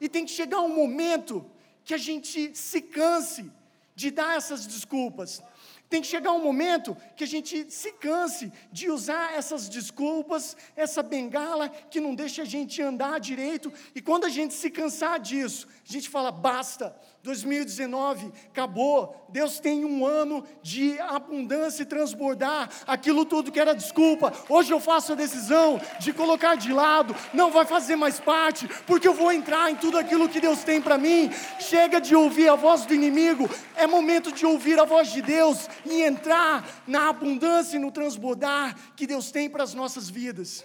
e 0.00 0.08
tem 0.08 0.24
que 0.24 0.32
chegar 0.32 0.60
um 0.60 0.74
momento 0.74 1.46
que 1.84 1.94
a 1.94 1.98
gente 1.98 2.56
se 2.56 2.80
canse 2.80 3.50
de 3.94 4.10
dar 4.10 4.36
essas 4.36 4.66
desculpas. 4.66 5.42
Tem 5.88 6.02
que 6.02 6.06
chegar 6.06 6.32
um 6.32 6.42
momento 6.42 6.96
que 7.16 7.24
a 7.24 7.26
gente 7.26 7.70
se 7.70 7.92
canse 7.92 8.52
de 8.70 8.90
usar 8.90 9.34
essas 9.34 9.68
desculpas, 9.68 10.56
essa 10.76 11.02
bengala 11.02 11.68
que 11.68 12.00
não 12.00 12.14
deixa 12.14 12.42
a 12.42 12.44
gente 12.44 12.82
andar 12.82 13.18
direito, 13.18 13.72
e 13.94 14.00
quando 14.02 14.24
a 14.24 14.28
gente 14.28 14.52
se 14.52 14.70
cansar 14.70 15.18
disso, 15.18 15.66
a 15.88 15.92
gente 15.92 16.08
fala: 16.08 16.30
basta, 16.30 16.94
2019 17.28 18.32
acabou. 18.46 19.26
Deus 19.28 19.60
tem 19.60 19.84
um 19.84 20.06
ano 20.06 20.42
de 20.62 20.98
abundância 20.98 21.82
e 21.82 21.86
transbordar 21.86 22.70
aquilo 22.86 23.26
tudo 23.26 23.52
que 23.52 23.60
era 23.60 23.74
desculpa. 23.74 24.32
Hoje 24.48 24.72
eu 24.72 24.80
faço 24.80 25.12
a 25.12 25.14
decisão 25.14 25.78
de 26.00 26.14
colocar 26.14 26.54
de 26.54 26.72
lado, 26.72 27.14
não 27.34 27.50
vai 27.50 27.66
fazer 27.66 27.96
mais 27.96 28.18
parte, 28.18 28.66
porque 28.86 29.06
eu 29.06 29.12
vou 29.12 29.30
entrar 29.30 29.70
em 29.70 29.76
tudo 29.76 29.98
aquilo 29.98 30.28
que 30.28 30.40
Deus 30.40 30.64
tem 30.64 30.80
para 30.80 30.96
mim. 30.96 31.30
Chega 31.60 32.00
de 32.00 32.16
ouvir 32.16 32.48
a 32.48 32.54
voz 32.54 32.86
do 32.86 32.94
inimigo, 32.94 33.48
é 33.76 33.86
momento 33.86 34.32
de 34.32 34.46
ouvir 34.46 34.80
a 34.80 34.86
voz 34.86 35.12
de 35.12 35.20
Deus 35.20 35.68
e 35.84 36.02
entrar 36.02 36.66
na 36.86 37.10
abundância 37.10 37.76
e 37.76 37.78
no 37.78 37.92
transbordar 37.92 38.74
que 38.96 39.06
Deus 39.06 39.30
tem 39.30 39.50
para 39.50 39.64
as 39.64 39.74
nossas 39.74 40.08
vidas. 40.08 40.64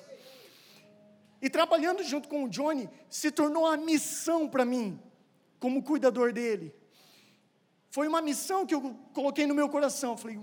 E 1.41 1.49
trabalhando 1.49 2.02
junto 2.04 2.30
com 2.30 2.45
o 2.45 2.49
Johnny, 2.49 2.89
se 3.10 3.30
tornou 3.32 3.67
a 3.67 3.76
missão 3.76 4.47
para 4.47 4.63
mim 4.63 4.97
como 5.63 5.82
cuidador 5.82 6.34
dele. 6.34 6.76
Foi 7.89 8.06
uma 8.06 8.21
missão 8.21 8.65
que 8.65 8.76
eu 8.76 8.82
coloquei 9.13 9.45
no 9.47 9.56
meu 9.56 9.69
coração. 9.69 10.12
Eu 10.12 10.17
falei, 10.17 10.38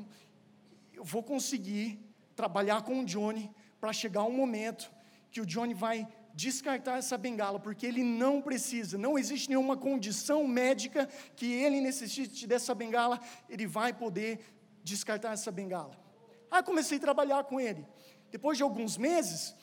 eu 0.95 1.05
vou 1.05 1.23
conseguir 1.23 1.87
trabalhar 2.35 2.81
com 2.87 3.01
o 3.01 3.05
Johnny 3.05 3.45
para 3.79 3.93
chegar 3.93 4.25
um 4.25 4.33
momento 4.33 4.91
que 5.31 5.43
o 5.43 5.45
Johnny 5.45 5.75
vai 5.75 6.09
descartar 6.33 6.97
essa 6.97 7.19
bengala, 7.19 7.61
porque 7.61 7.85
ele 7.85 8.03
não 8.03 8.41
precisa, 8.41 8.97
não 8.97 9.19
existe 9.19 9.51
nenhuma 9.51 9.77
condição 9.77 10.49
médica 10.49 11.07
que 11.37 11.53
ele 11.53 11.83
necessite 11.83 12.47
dessa 12.47 12.75
bengala, 12.75 13.21
ele 13.47 13.67
vai 13.67 13.93
poder 13.93 14.41
descartar 14.83 15.33
essa 15.33 15.53
bengala. 15.53 15.95
Aí 16.51 16.63
comecei 16.63 16.97
a 16.97 17.07
trabalhar 17.09 17.45
com 17.45 17.61
ele. 17.61 17.87
Depois 18.31 18.57
de 18.57 18.63
alguns 18.63 18.97
meses, 18.97 19.55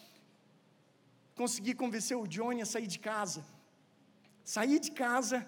consegui 1.34 1.74
convencer 1.74 2.16
o 2.16 2.28
Johnny 2.28 2.62
a 2.62 2.66
sair 2.66 2.86
de 2.86 3.00
casa 3.00 3.44
saí 4.48 4.80
de 4.80 4.92
casa 4.92 5.46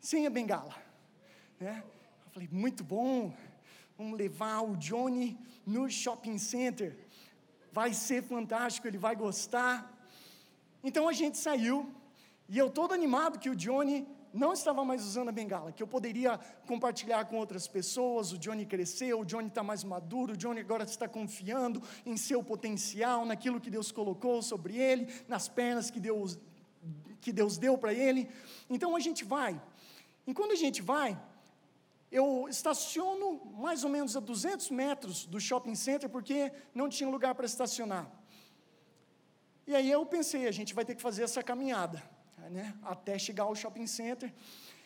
sem 0.00 0.26
a 0.26 0.30
bengala. 0.30 0.74
Né? 1.60 1.84
Eu 2.26 2.32
falei, 2.32 2.48
muito 2.50 2.82
bom, 2.82 3.32
vamos 3.96 4.18
levar 4.18 4.60
o 4.62 4.76
Johnny 4.76 5.38
no 5.64 5.88
shopping 5.88 6.36
center, 6.36 6.98
vai 7.70 7.94
ser 7.94 8.24
fantástico, 8.24 8.88
ele 8.88 8.98
vai 8.98 9.14
gostar. 9.14 9.76
Então 10.82 11.08
a 11.08 11.12
gente 11.12 11.38
saiu, 11.38 11.94
e 12.48 12.58
eu 12.58 12.68
todo 12.68 12.92
animado 12.92 13.38
que 13.38 13.48
o 13.48 13.54
Johnny 13.54 14.04
não 14.32 14.52
estava 14.52 14.84
mais 14.84 15.04
usando 15.04 15.28
a 15.28 15.32
bengala, 15.32 15.70
que 15.70 15.80
eu 15.80 15.86
poderia 15.86 16.36
compartilhar 16.66 17.24
com 17.26 17.36
outras 17.36 17.68
pessoas. 17.68 18.32
O 18.32 18.38
Johnny 18.38 18.66
cresceu, 18.66 19.20
o 19.20 19.24
Johnny 19.24 19.46
está 19.46 19.62
mais 19.62 19.84
maduro, 19.84 20.32
o 20.32 20.36
Johnny 20.36 20.58
agora 20.58 20.82
está 20.82 21.06
confiando 21.06 21.80
em 22.04 22.16
seu 22.16 22.42
potencial, 22.42 23.24
naquilo 23.24 23.60
que 23.60 23.70
Deus 23.70 23.92
colocou 23.92 24.42
sobre 24.42 24.76
ele, 24.76 25.06
nas 25.28 25.46
pernas 25.46 25.88
que 25.88 26.00
Deus 26.00 26.36
que 27.24 27.32
Deus 27.32 27.56
deu 27.56 27.74
para 27.82 27.92
ele. 27.92 28.22
Então 28.68 28.94
a 28.94 29.00
gente 29.00 29.24
vai. 29.24 29.52
E 30.26 30.34
quando 30.38 30.52
a 30.52 30.60
gente 30.64 30.80
vai, 30.82 31.10
eu 32.12 32.46
estaciono 32.48 33.26
mais 33.66 33.82
ou 33.82 33.90
menos 33.90 34.16
a 34.16 34.20
200 34.20 34.70
metros 34.70 35.24
do 35.24 35.40
shopping 35.40 35.74
center, 35.74 36.08
porque 36.08 36.52
não 36.74 36.88
tinha 36.88 37.08
lugar 37.08 37.34
para 37.34 37.46
estacionar. 37.46 38.06
E 39.66 39.74
aí 39.74 39.90
eu 39.90 40.04
pensei, 40.04 40.46
a 40.46 40.52
gente 40.52 40.74
vai 40.74 40.84
ter 40.84 40.94
que 40.94 41.02
fazer 41.02 41.22
essa 41.22 41.42
caminhada, 41.42 42.02
né, 42.50 42.74
até 42.82 43.18
chegar 43.18 43.44
ao 43.44 43.54
shopping 43.54 43.86
center. 43.86 44.32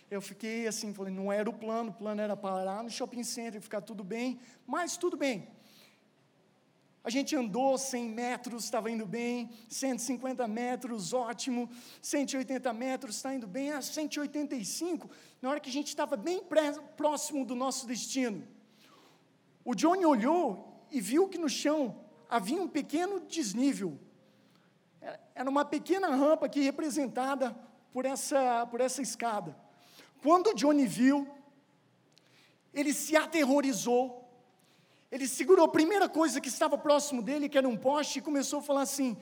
Eu 0.08 0.22
fiquei 0.22 0.66
assim, 0.66 0.94
falei, 0.94 1.12
não 1.12 1.30
era 1.32 1.50
o 1.50 1.52
plano, 1.52 1.90
o 1.90 1.94
plano 1.94 2.20
era 2.20 2.36
parar 2.36 2.82
no 2.84 2.88
shopping 2.88 3.24
center, 3.24 3.60
ficar 3.60 3.80
tudo 3.80 4.04
bem, 4.04 4.40
mas 4.64 4.96
tudo 4.96 5.16
bem. 5.16 5.48
A 7.04 7.10
gente 7.10 7.34
andou 7.36 7.78
100 7.78 8.08
metros, 8.10 8.64
estava 8.64 8.90
indo 8.90 9.06
bem, 9.06 9.50
150 9.68 10.46
metros, 10.48 11.12
ótimo, 11.12 11.70
180 12.02 12.72
metros, 12.72 13.16
está 13.16 13.34
indo 13.34 13.46
bem, 13.46 13.72
a 13.72 13.80
185, 13.80 15.08
na 15.40 15.50
hora 15.50 15.60
que 15.60 15.70
a 15.70 15.72
gente 15.72 15.88
estava 15.88 16.16
bem 16.16 16.42
próximo 16.96 17.44
do 17.44 17.54
nosso 17.54 17.86
destino. 17.86 18.46
O 19.64 19.74
Johnny 19.74 20.04
olhou 20.04 20.86
e 20.90 21.00
viu 21.00 21.28
que 21.28 21.38
no 21.38 21.48
chão 21.48 22.04
havia 22.28 22.60
um 22.60 22.68
pequeno 22.68 23.20
desnível. 23.20 23.98
Era 25.34 25.48
uma 25.48 25.64
pequena 25.64 26.08
rampa 26.08 26.46
aqui 26.46 26.60
representada 26.60 27.56
por 27.92 28.04
essa, 28.04 28.66
por 28.66 28.80
essa 28.80 29.00
escada. 29.00 29.56
Quando 30.22 30.48
o 30.48 30.54
Johnny 30.54 30.86
viu, 30.86 31.28
ele 32.74 32.92
se 32.92 33.16
aterrorizou, 33.16 34.17
ele 35.10 35.26
segurou 35.26 35.64
a 35.64 35.68
primeira 35.68 36.08
coisa 36.08 36.40
que 36.40 36.48
estava 36.48 36.76
próximo 36.76 37.22
dele, 37.22 37.48
que 37.48 37.56
era 37.56 37.68
um 37.68 37.76
poste, 37.76 38.18
e 38.18 38.22
começou 38.22 38.58
a 38.58 38.62
falar 38.62 38.82
assim: 38.82 39.16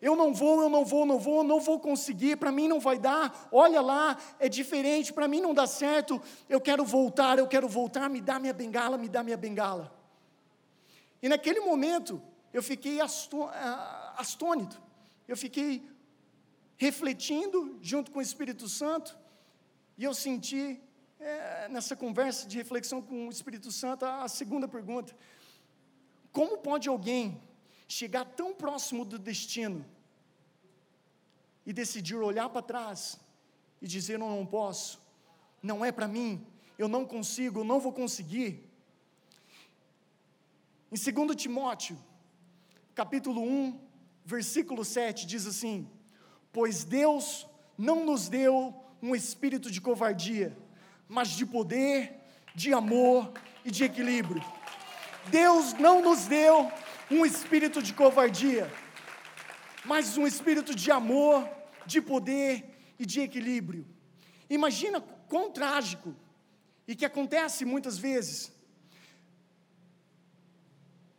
Eu 0.00 0.14
não 0.14 0.34
vou, 0.34 0.62
eu 0.62 0.68
não 0.68 0.84
vou, 0.84 1.06
não 1.06 1.18
vou, 1.18 1.42
não 1.42 1.60
vou 1.60 1.80
conseguir, 1.80 2.36
para 2.36 2.52
mim 2.52 2.68
não 2.68 2.78
vai 2.78 2.98
dar, 2.98 3.48
olha 3.50 3.80
lá, 3.80 4.18
é 4.38 4.48
diferente, 4.48 5.12
para 5.12 5.26
mim 5.26 5.40
não 5.40 5.54
dá 5.54 5.66
certo, 5.66 6.20
eu 6.48 6.60
quero 6.60 6.84
voltar, 6.84 7.38
eu 7.38 7.48
quero 7.48 7.66
voltar, 7.66 8.10
me 8.10 8.20
dá 8.20 8.38
minha 8.38 8.52
bengala, 8.52 8.98
me 8.98 9.08
dá 9.08 9.22
minha 9.22 9.36
bengala. 9.36 9.94
E 11.22 11.28
naquele 11.28 11.60
momento, 11.60 12.20
eu 12.52 12.62
fiquei 12.62 13.00
astônito, 13.00 14.80
eu 15.26 15.36
fiquei 15.38 15.88
refletindo 16.76 17.78
junto 17.80 18.10
com 18.10 18.18
o 18.18 18.22
Espírito 18.22 18.68
Santo, 18.68 19.16
e 19.96 20.04
eu 20.04 20.12
senti 20.12 20.83
é, 21.24 21.68
nessa 21.70 21.96
conversa 21.96 22.46
de 22.46 22.58
reflexão 22.58 23.00
com 23.00 23.26
o 23.26 23.30
Espírito 23.30 23.72
Santo, 23.72 24.04
a 24.04 24.28
segunda 24.28 24.68
pergunta: 24.68 25.16
como 26.30 26.58
pode 26.58 26.86
alguém 26.86 27.40
chegar 27.88 28.24
tão 28.26 28.54
próximo 28.54 29.04
do 29.04 29.18
destino 29.18 29.84
e 31.64 31.72
decidir 31.72 32.16
olhar 32.16 32.50
para 32.50 32.60
trás 32.60 33.18
e 33.80 33.88
dizer: 33.88 34.14
Eu 34.14 34.18
não 34.18 34.44
posso, 34.44 35.00
não 35.62 35.82
é 35.82 35.90
para 35.90 36.06
mim, 36.06 36.46
eu 36.78 36.88
não 36.88 37.06
consigo, 37.06 37.60
eu 37.60 37.64
não 37.64 37.80
vou 37.80 37.92
conseguir. 37.92 38.70
Em 40.92 41.12
2 41.12 41.36
Timóteo, 41.36 41.98
capítulo 42.94 43.40
1, 43.40 43.80
versículo 44.26 44.84
7, 44.84 45.26
diz 45.26 45.46
assim: 45.46 45.88
Pois 46.52 46.84
Deus 46.84 47.46
não 47.78 48.04
nos 48.04 48.28
deu 48.28 48.74
um 49.00 49.14
espírito 49.14 49.70
de 49.70 49.80
covardia, 49.80 50.56
mas 51.08 51.28
de 51.28 51.44
poder, 51.44 52.20
de 52.54 52.72
amor 52.72 53.32
e 53.64 53.70
de 53.70 53.84
equilíbrio. 53.84 54.42
Deus 55.28 55.72
não 55.74 56.02
nos 56.02 56.26
deu 56.26 56.70
um 57.10 57.24
espírito 57.24 57.82
de 57.82 57.92
covardia, 57.92 58.70
mas 59.84 60.16
um 60.16 60.26
espírito 60.26 60.74
de 60.74 60.90
amor, 60.90 61.48
de 61.86 62.00
poder 62.00 62.94
e 62.98 63.04
de 63.04 63.20
equilíbrio. 63.20 63.86
Imagina 64.48 65.00
quão 65.28 65.50
trágico 65.50 66.14
e 66.86 66.94
que 66.94 67.04
acontece 67.04 67.64
muitas 67.64 67.98
vezes. 67.98 68.52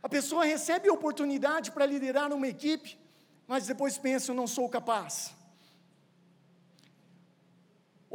A 0.02 0.10
pessoa 0.10 0.46
recebe 0.46 0.88
a 0.88 0.94
oportunidade 0.94 1.72
para 1.72 1.86
liderar 1.86 2.32
uma 2.32 2.48
equipe, 2.48 2.98
mas 3.48 3.66
depois 3.66 3.98
pensa: 3.98 4.32
eu 4.32 4.36
não 4.36 4.48
sou 4.48 4.70
capaz. 4.70 5.35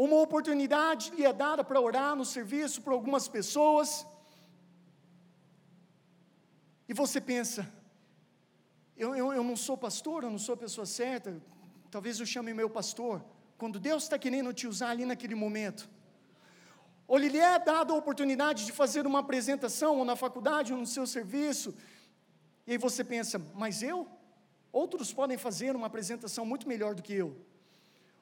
Uma 0.04 0.16
oportunidade 0.26 1.10
lhe 1.14 1.26
é 1.26 1.32
dada 1.46 1.62
para 1.62 1.78
orar 1.78 2.16
no 2.16 2.24
serviço 2.24 2.80
para 2.80 2.94
algumas 2.94 3.28
pessoas, 3.28 4.06
e 6.88 6.94
você 6.94 7.20
pensa: 7.20 7.70
eu, 8.96 9.14
eu, 9.14 9.30
eu 9.38 9.44
não 9.44 9.56
sou 9.64 9.76
pastor, 9.76 10.24
eu 10.24 10.30
não 10.30 10.38
sou 10.38 10.54
a 10.54 10.56
pessoa 10.56 10.86
certa, 10.86 11.28
talvez 11.90 12.18
eu 12.18 12.24
chame 12.24 12.54
meu 12.54 12.70
pastor. 12.70 13.22
Quando 13.58 13.78
Deus 13.78 14.04
está 14.04 14.18
querendo 14.18 14.54
te 14.54 14.66
usar 14.66 14.88
ali 14.88 15.04
naquele 15.04 15.34
momento, 15.34 15.86
ou 17.06 17.18
lhe 17.18 17.38
é 17.38 17.58
dada 17.58 17.92
a 17.92 17.96
oportunidade 18.02 18.64
de 18.64 18.72
fazer 18.72 19.06
uma 19.06 19.18
apresentação, 19.18 19.98
ou 19.98 20.04
na 20.06 20.16
faculdade, 20.16 20.72
ou 20.72 20.78
no 20.78 20.86
seu 20.86 21.06
serviço, 21.06 21.74
e 22.66 22.72
aí 22.72 22.78
você 22.78 23.04
pensa, 23.04 23.38
mas 23.54 23.82
eu? 23.82 24.08
Outros 24.72 25.12
podem 25.12 25.36
fazer 25.36 25.76
uma 25.76 25.88
apresentação 25.88 26.46
muito 26.46 26.66
melhor 26.66 26.94
do 26.94 27.02
que 27.02 27.12
eu. 27.12 27.50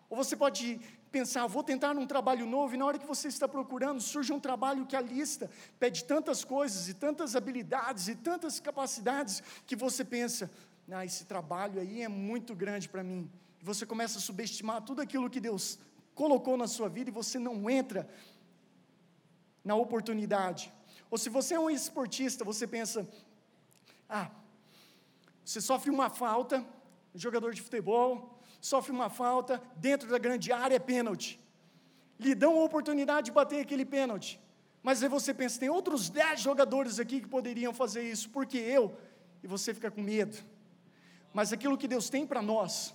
Ou 0.09 0.17
você 0.17 0.37
pode 0.37 0.81
pensar, 1.13 1.47
vou 1.47 1.63
tentar 1.63 1.95
num 1.95 2.07
trabalho 2.07 2.47
novo, 2.47 2.75
e 2.75 2.79
na 2.79 2.87
hora 2.87 2.99
que 2.99 3.07
você 3.07 3.29
está 3.29 3.49
procurando, 3.49 4.01
surge 4.01 4.33
um 4.33 4.41
trabalho 4.41 4.87
que 4.87 4.97
a 4.97 5.01
lista 5.01 5.51
pede 5.79 6.05
tantas 6.05 6.45
coisas, 6.45 6.89
e 6.89 6.95
tantas 6.95 7.37
habilidades, 7.37 8.09
e 8.09 8.15
tantas 8.15 8.61
capacidades, 8.61 9.43
que 9.67 9.77
você 9.77 10.05
pensa, 10.05 10.51
ah, 10.91 11.05
esse 11.05 11.25
trabalho 11.25 11.81
aí 11.81 12.03
é 12.03 12.09
muito 12.09 12.55
grande 12.55 12.89
para 12.89 13.03
mim. 13.03 13.31
E 13.61 13.65
você 13.65 13.85
começa 13.85 14.19
a 14.19 14.21
subestimar 14.21 14.83
tudo 14.83 15.03
aquilo 15.03 15.29
que 15.29 15.41
Deus 15.41 15.79
colocou 16.15 16.57
na 16.57 16.67
sua 16.67 16.89
vida, 16.89 17.11
e 17.11 17.13
você 17.13 17.39
não 17.39 17.69
entra 17.69 18.09
na 19.65 19.75
oportunidade. 19.75 20.73
Ou 21.11 21.19
se 21.19 21.29
você 21.29 21.55
é 21.55 21.61
um 21.61 21.71
esportista, 21.71 22.45
você 22.45 22.67
pensa, 22.67 23.07
ah, 24.09 24.31
você 25.45 25.61
sofre 25.61 25.91
uma 25.91 26.11
falta, 26.11 26.65
jogador 27.15 27.53
de 27.55 27.63
futebol, 27.63 28.38
sofre 28.61 28.93
uma 28.93 29.09
falta, 29.09 29.63
dentro 29.77 30.09
da 30.09 30.19
grande 30.19 30.53
área 30.53 30.77
é 30.77 30.79
pênalti. 30.79 31.41
Lhe 32.19 32.35
dão 32.35 32.59
a 32.61 32.65
oportunidade 32.65 33.27
de 33.27 33.33
bater 33.33 33.61
aquele 33.61 33.85
pênalti. 33.85 34.41
Mas 34.83 35.03
aí 35.03 35.09
você 35.09 35.33
pensa, 35.33 35.61
tem 35.61 35.69
outros 35.69 36.09
dez 36.11 36.41
jogadores 36.41 36.99
aqui 36.99 37.21
que 37.21 37.29
poderiam 37.29 37.73
fazer 37.73 38.03
isso, 38.03 38.31
porque 38.31 38.59
eu? 38.59 38.97
E 39.43 39.47
você 39.47 39.73
fica 39.73 39.91
com 39.91 40.03
medo. 40.03 40.37
Mas 41.33 41.53
aquilo 41.53 41.79
que 41.79 41.87
Deus 41.87 42.09
tem 42.09 42.27
para 42.27 42.43
nós 42.43 42.95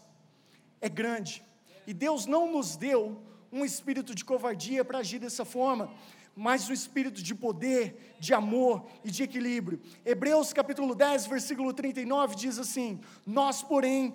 é 0.82 0.90
grande. 0.90 1.44
E 1.86 1.94
Deus 1.94 2.26
não 2.26 2.52
nos 2.52 2.76
deu 2.76 3.22
um 3.52 3.64
espírito 3.64 4.14
de 4.16 4.26
covardia 4.26 4.84
para 4.84 5.00
agir 5.00 5.20
dessa 5.20 5.46
forma 5.46 5.94
mas 6.36 6.70
um 6.70 6.74
espírito 6.74 7.22
de 7.22 7.36
poder, 7.36 8.16
de 8.20 8.34
amor 8.34 8.86
e 9.04 9.12
de 9.12 9.24
equilíbrio. 9.24 9.80
Hebreus 10.06 10.52
capítulo 10.52 10.96
10, 10.96 11.28
versículo 11.28 11.74
39 11.74 12.36
diz 12.36 12.58
assim: 12.58 13.00
Nós, 13.26 13.62
porém, 13.62 14.14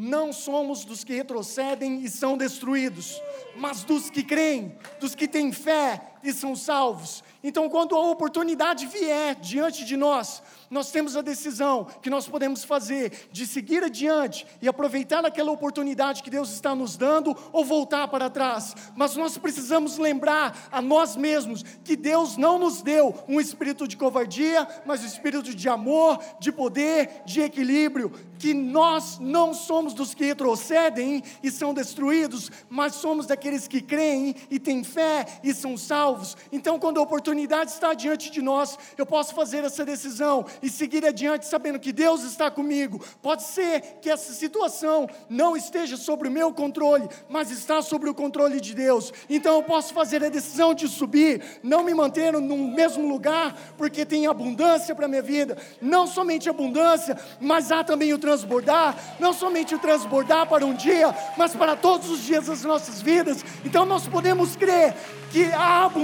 não 0.00 0.32
somos 0.32 0.82
dos 0.82 1.04
que 1.04 1.12
retrocedem 1.12 2.00
e 2.02 2.08
são 2.08 2.38
destruídos, 2.38 3.20
mas 3.54 3.84
dos 3.84 4.08
que 4.08 4.22
creem, 4.22 4.74
dos 4.98 5.14
que 5.14 5.28
têm 5.28 5.52
fé 5.52 6.09
e 6.22 6.32
são 6.32 6.54
salvos. 6.56 7.22
Então, 7.42 7.68
quando 7.68 7.96
a 7.96 8.10
oportunidade 8.10 8.86
vier 8.86 9.34
diante 9.36 9.84
de 9.84 9.96
nós, 9.96 10.42
nós 10.70 10.90
temos 10.90 11.16
a 11.16 11.22
decisão 11.22 11.86
que 12.02 12.10
nós 12.10 12.28
podemos 12.28 12.62
fazer 12.62 13.28
de 13.32 13.46
seguir 13.46 13.82
adiante 13.82 14.46
e 14.60 14.68
aproveitar 14.68 15.24
aquela 15.24 15.50
oportunidade 15.50 16.22
que 16.22 16.30
Deus 16.30 16.50
está 16.50 16.74
nos 16.74 16.96
dando 16.96 17.36
ou 17.50 17.64
voltar 17.64 18.06
para 18.08 18.30
trás. 18.30 18.74
Mas 18.94 19.16
nós 19.16 19.38
precisamos 19.38 19.96
lembrar 19.96 20.68
a 20.70 20.82
nós 20.82 21.16
mesmos 21.16 21.64
que 21.82 21.96
Deus 21.96 22.36
não 22.36 22.58
nos 22.58 22.82
deu 22.82 23.14
um 23.26 23.40
espírito 23.40 23.88
de 23.88 23.96
covardia, 23.96 24.68
mas 24.84 25.02
um 25.02 25.06
espírito 25.06 25.54
de 25.54 25.68
amor, 25.68 26.20
de 26.38 26.52
poder, 26.52 27.22
de 27.24 27.40
equilíbrio. 27.40 28.12
Que 28.38 28.54
nós 28.54 29.18
não 29.18 29.52
somos 29.52 29.92
dos 29.92 30.14
que 30.14 30.24
retrocedem 30.24 31.22
e 31.42 31.50
são 31.50 31.74
destruídos, 31.74 32.50
mas 32.68 32.94
somos 32.94 33.26
daqueles 33.26 33.66
que 33.66 33.80
creem 33.80 34.36
e 34.50 34.58
têm 34.58 34.84
fé 34.84 35.26
e 35.42 35.52
são 35.52 35.76
salvos. 35.76 36.09
Então, 36.50 36.78
quando 36.78 36.98
a 36.98 37.02
oportunidade 37.02 37.70
está 37.70 37.94
diante 37.94 38.30
de 38.30 38.42
nós, 38.42 38.78
eu 38.96 39.06
posso 39.06 39.34
fazer 39.34 39.64
essa 39.64 39.84
decisão 39.84 40.44
e 40.62 40.68
seguir 40.68 41.04
adiante 41.04 41.46
sabendo 41.46 41.78
que 41.78 41.92
Deus 41.92 42.22
está 42.22 42.50
comigo. 42.50 43.04
Pode 43.20 43.42
ser 43.42 43.80
que 44.00 44.10
essa 44.10 44.32
situação 44.32 45.08
não 45.28 45.56
esteja 45.56 45.96
sobre 45.96 46.28
o 46.28 46.30
meu 46.30 46.52
controle, 46.52 47.08
mas 47.28 47.50
está 47.50 47.82
sobre 47.82 48.08
o 48.08 48.14
controle 48.14 48.60
de 48.60 48.74
Deus. 48.74 49.12
Então 49.28 49.56
eu 49.56 49.62
posso 49.62 49.92
fazer 49.92 50.24
a 50.24 50.28
decisão 50.28 50.74
de 50.74 50.88
subir, 50.88 51.60
não 51.62 51.82
me 51.82 51.94
manter 51.94 52.32
no 52.32 52.56
mesmo 52.56 53.08
lugar, 53.08 53.56
porque 53.76 54.04
tem 54.04 54.26
abundância 54.26 54.94
para 54.94 55.06
a 55.06 55.08
minha 55.08 55.22
vida. 55.22 55.56
Não 55.80 56.06
somente 56.06 56.48
abundância, 56.48 57.18
mas 57.40 57.70
há 57.70 57.82
também 57.84 58.12
o 58.12 58.18
transbordar. 58.18 58.96
Não 59.18 59.32
somente 59.32 59.74
o 59.74 59.78
transbordar 59.78 60.48
para 60.48 60.64
um 60.64 60.74
dia, 60.74 61.14
mas 61.36 61.54
para 61.54 61.76
todos 61.76 62.10
os 62.10 62.20
dias 62.20 62.46
das 62.46 62.62
nossas 62.64 63.00
vidas. 63.00 63.44
Então 63.64 63.84
nós 63.84 64.06
podemos 64.06 64.56
crer 64.56 64.94
que 65.30 65.44
há 65.52 65.84
abundância, 65.84 65.99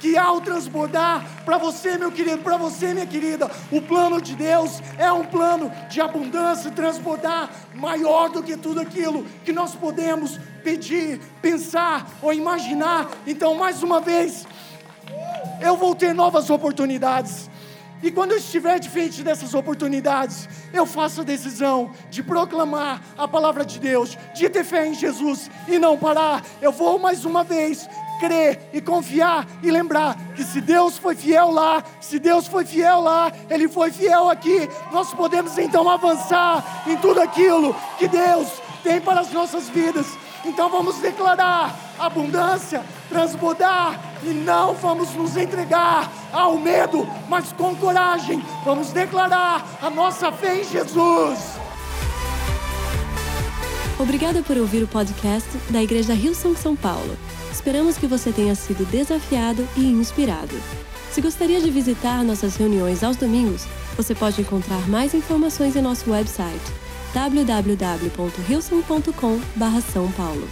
que 0.00 0.16
há 0.16 0.32
o 0.32 0.40
transbordar 0.40 1.24
para 1.44 1.58
você, 1.58 1.98
meu 1.98 2.10
querido, 2.10 2.38
para 2.38 2.56
você, 2.56 2.94
minha 2.94 3.06
querida. 3.06 3.50
O 3.70 3.82
plano 3.82 4.20
de 4.20 4.34
Deus 4.34 4.80
é 4.96 5.10
um 5.12 5.24
plano 5.24 5.70
de 5.88 6.00
abundância, 6.00 6.70
transbordar 6.70 7.50
maior 7.74 8.30
do 8.30 8.42
que 8.42 8.56
tudo 8.56 8.80
aquilo 8.80 9.24
que 9.44 9.52
nós 9.52 9.74
podemos 9.74 10.38
pedir, 10.62 11.20
pensar 11.42 12.08
ou 12.22 12.32
imaginar. 12.32 13.10
Então, 13.26 13.54
mais 13.54 13.82
uma 13.82 14.00
vez, 14.00 14.46
eu 15.60 15.76
vou 15.76 15.94
ter 15.94 16.14
novas 16.14 16.48
oportunidades. 16.48 17.50
E 18.02 18.10
quando 18.10 18.32
eu 18.32 18.38
estiver 18.38 18.78
de 18.78 18.88
frente 18.88 19.22
dessas 19.22 19.52
oportunidades, 19.52 20.48
eu 20.72 20.86
faço 20.86 21.20
a 21.20 21.24
decisão 21.24 21.90
de 22.10 22.22
proclamar 22.22 23.02
a 23.16 23.28
palavra 23.28 23.62
de 23.64 23.78
Deus, 23.78 24.16
de 24.34 24.48
ter 24.48 24.64
fé 24.64 24.86
em 24.86 24.94
Jesus 24.94 25.50
e 25.68 25.78
não 25.78 25.98
parar. 25.98 26.42
Eu 26.62 26.72
vou 26.72 26.98
mais 26.98 27.26
uma 27.26 27.44
vez 27.44 27.86
crer 28.20 28.68
e 28.72 28.80
confiar 28.80 29.46
e 29.62 29.70
lembrar 29.70 30.16
que 30.36 30.44
se 30.44 30.60
Deus 30.60 30.98
foi 30.98 31.16
fiel 31.16 31.50
lá, 31.50 31.82
se 32.00 32.18
Deus 32.18 32.46
foi 32.46 32.64
fiel 32.64 33.00
lá, 33.00 33.32
Ele 33.48 33.66
foi 33.68 33.90
fiel 33.90 34.28
aqui. 34.28 34.68
Nós 34.92 35.12
podemos 35.14 35.56
então 35.58 35.88
avançar 35.88 36.84
em 36.86 36.96
tudo 36.98 37.20
aquilo 37.20 37.74
que 37.98 38.06
Deus 38.06 38.48
tem 38.84 39.00
para 39.00 39.20
as 39.20 39.32
nossas 39.32 39.68
vidas. 39.70 40.06
Então 40.44 40.68
vamos 40.68 40.96
declarar 40.96 41.74
abundância, 41.98 42.82
transbordar 43.08 44.00
e 44.22 44.28
não 44.28 44.74
vamos 44.74 45.14
nos 45.14 45.36
entregar 45.36 46.10
ao 46.32 46.56
medo, 46.56 47.06
mas 47.28 47.52
com 47.52 47.74
coragem 47.76 48.42
vamos 48.64 48.90
declarar 48.90 49.66
a 49.82 49.90
nossa 49.90 50.30
fé 50.32 50.60
em 50.60 50.64
Jesus. 50.64 51.38
Obrigada 53.98 54.42
por 54.42 54.56
ouvir 54.56 54.82
o 54.82 54.88
podcast 54.88 55.50
da 55.68 55.82
Igreja 55.82 56.14
Rio 56.14 56.34
São 56.34 56.56
São 56.56 56.74
Paulo. 56.74 57.18
Esperamos 57.52 57.98
que 57.98 58.06
você 58.06 58.32
tenha 58.32 58.54
sido 58.54 58.86
desafiado 58.90 59.68
e 59.76 59.84
inspirado. 59.84 60.56
Se 61.10 61.20
gostaria 61.20 61.60
de 61.60 61.70
visitar 61.70 62.24
nossas 62.24 62.56
reuniões 62.56 63.02
aos 63.02 63.16
domingos, 63.16 63.66
você 63.96 64.14
pode 64.14 64.40
encontrar 64.40 64.88
mais 64.88 65.12
informações 65.14 65.74
em 65.74 65.82
nosso 65.82 66.08
website 66.10 66.62
www.hilson.com/são 67.12 70.12
paulo. 70.12 70.48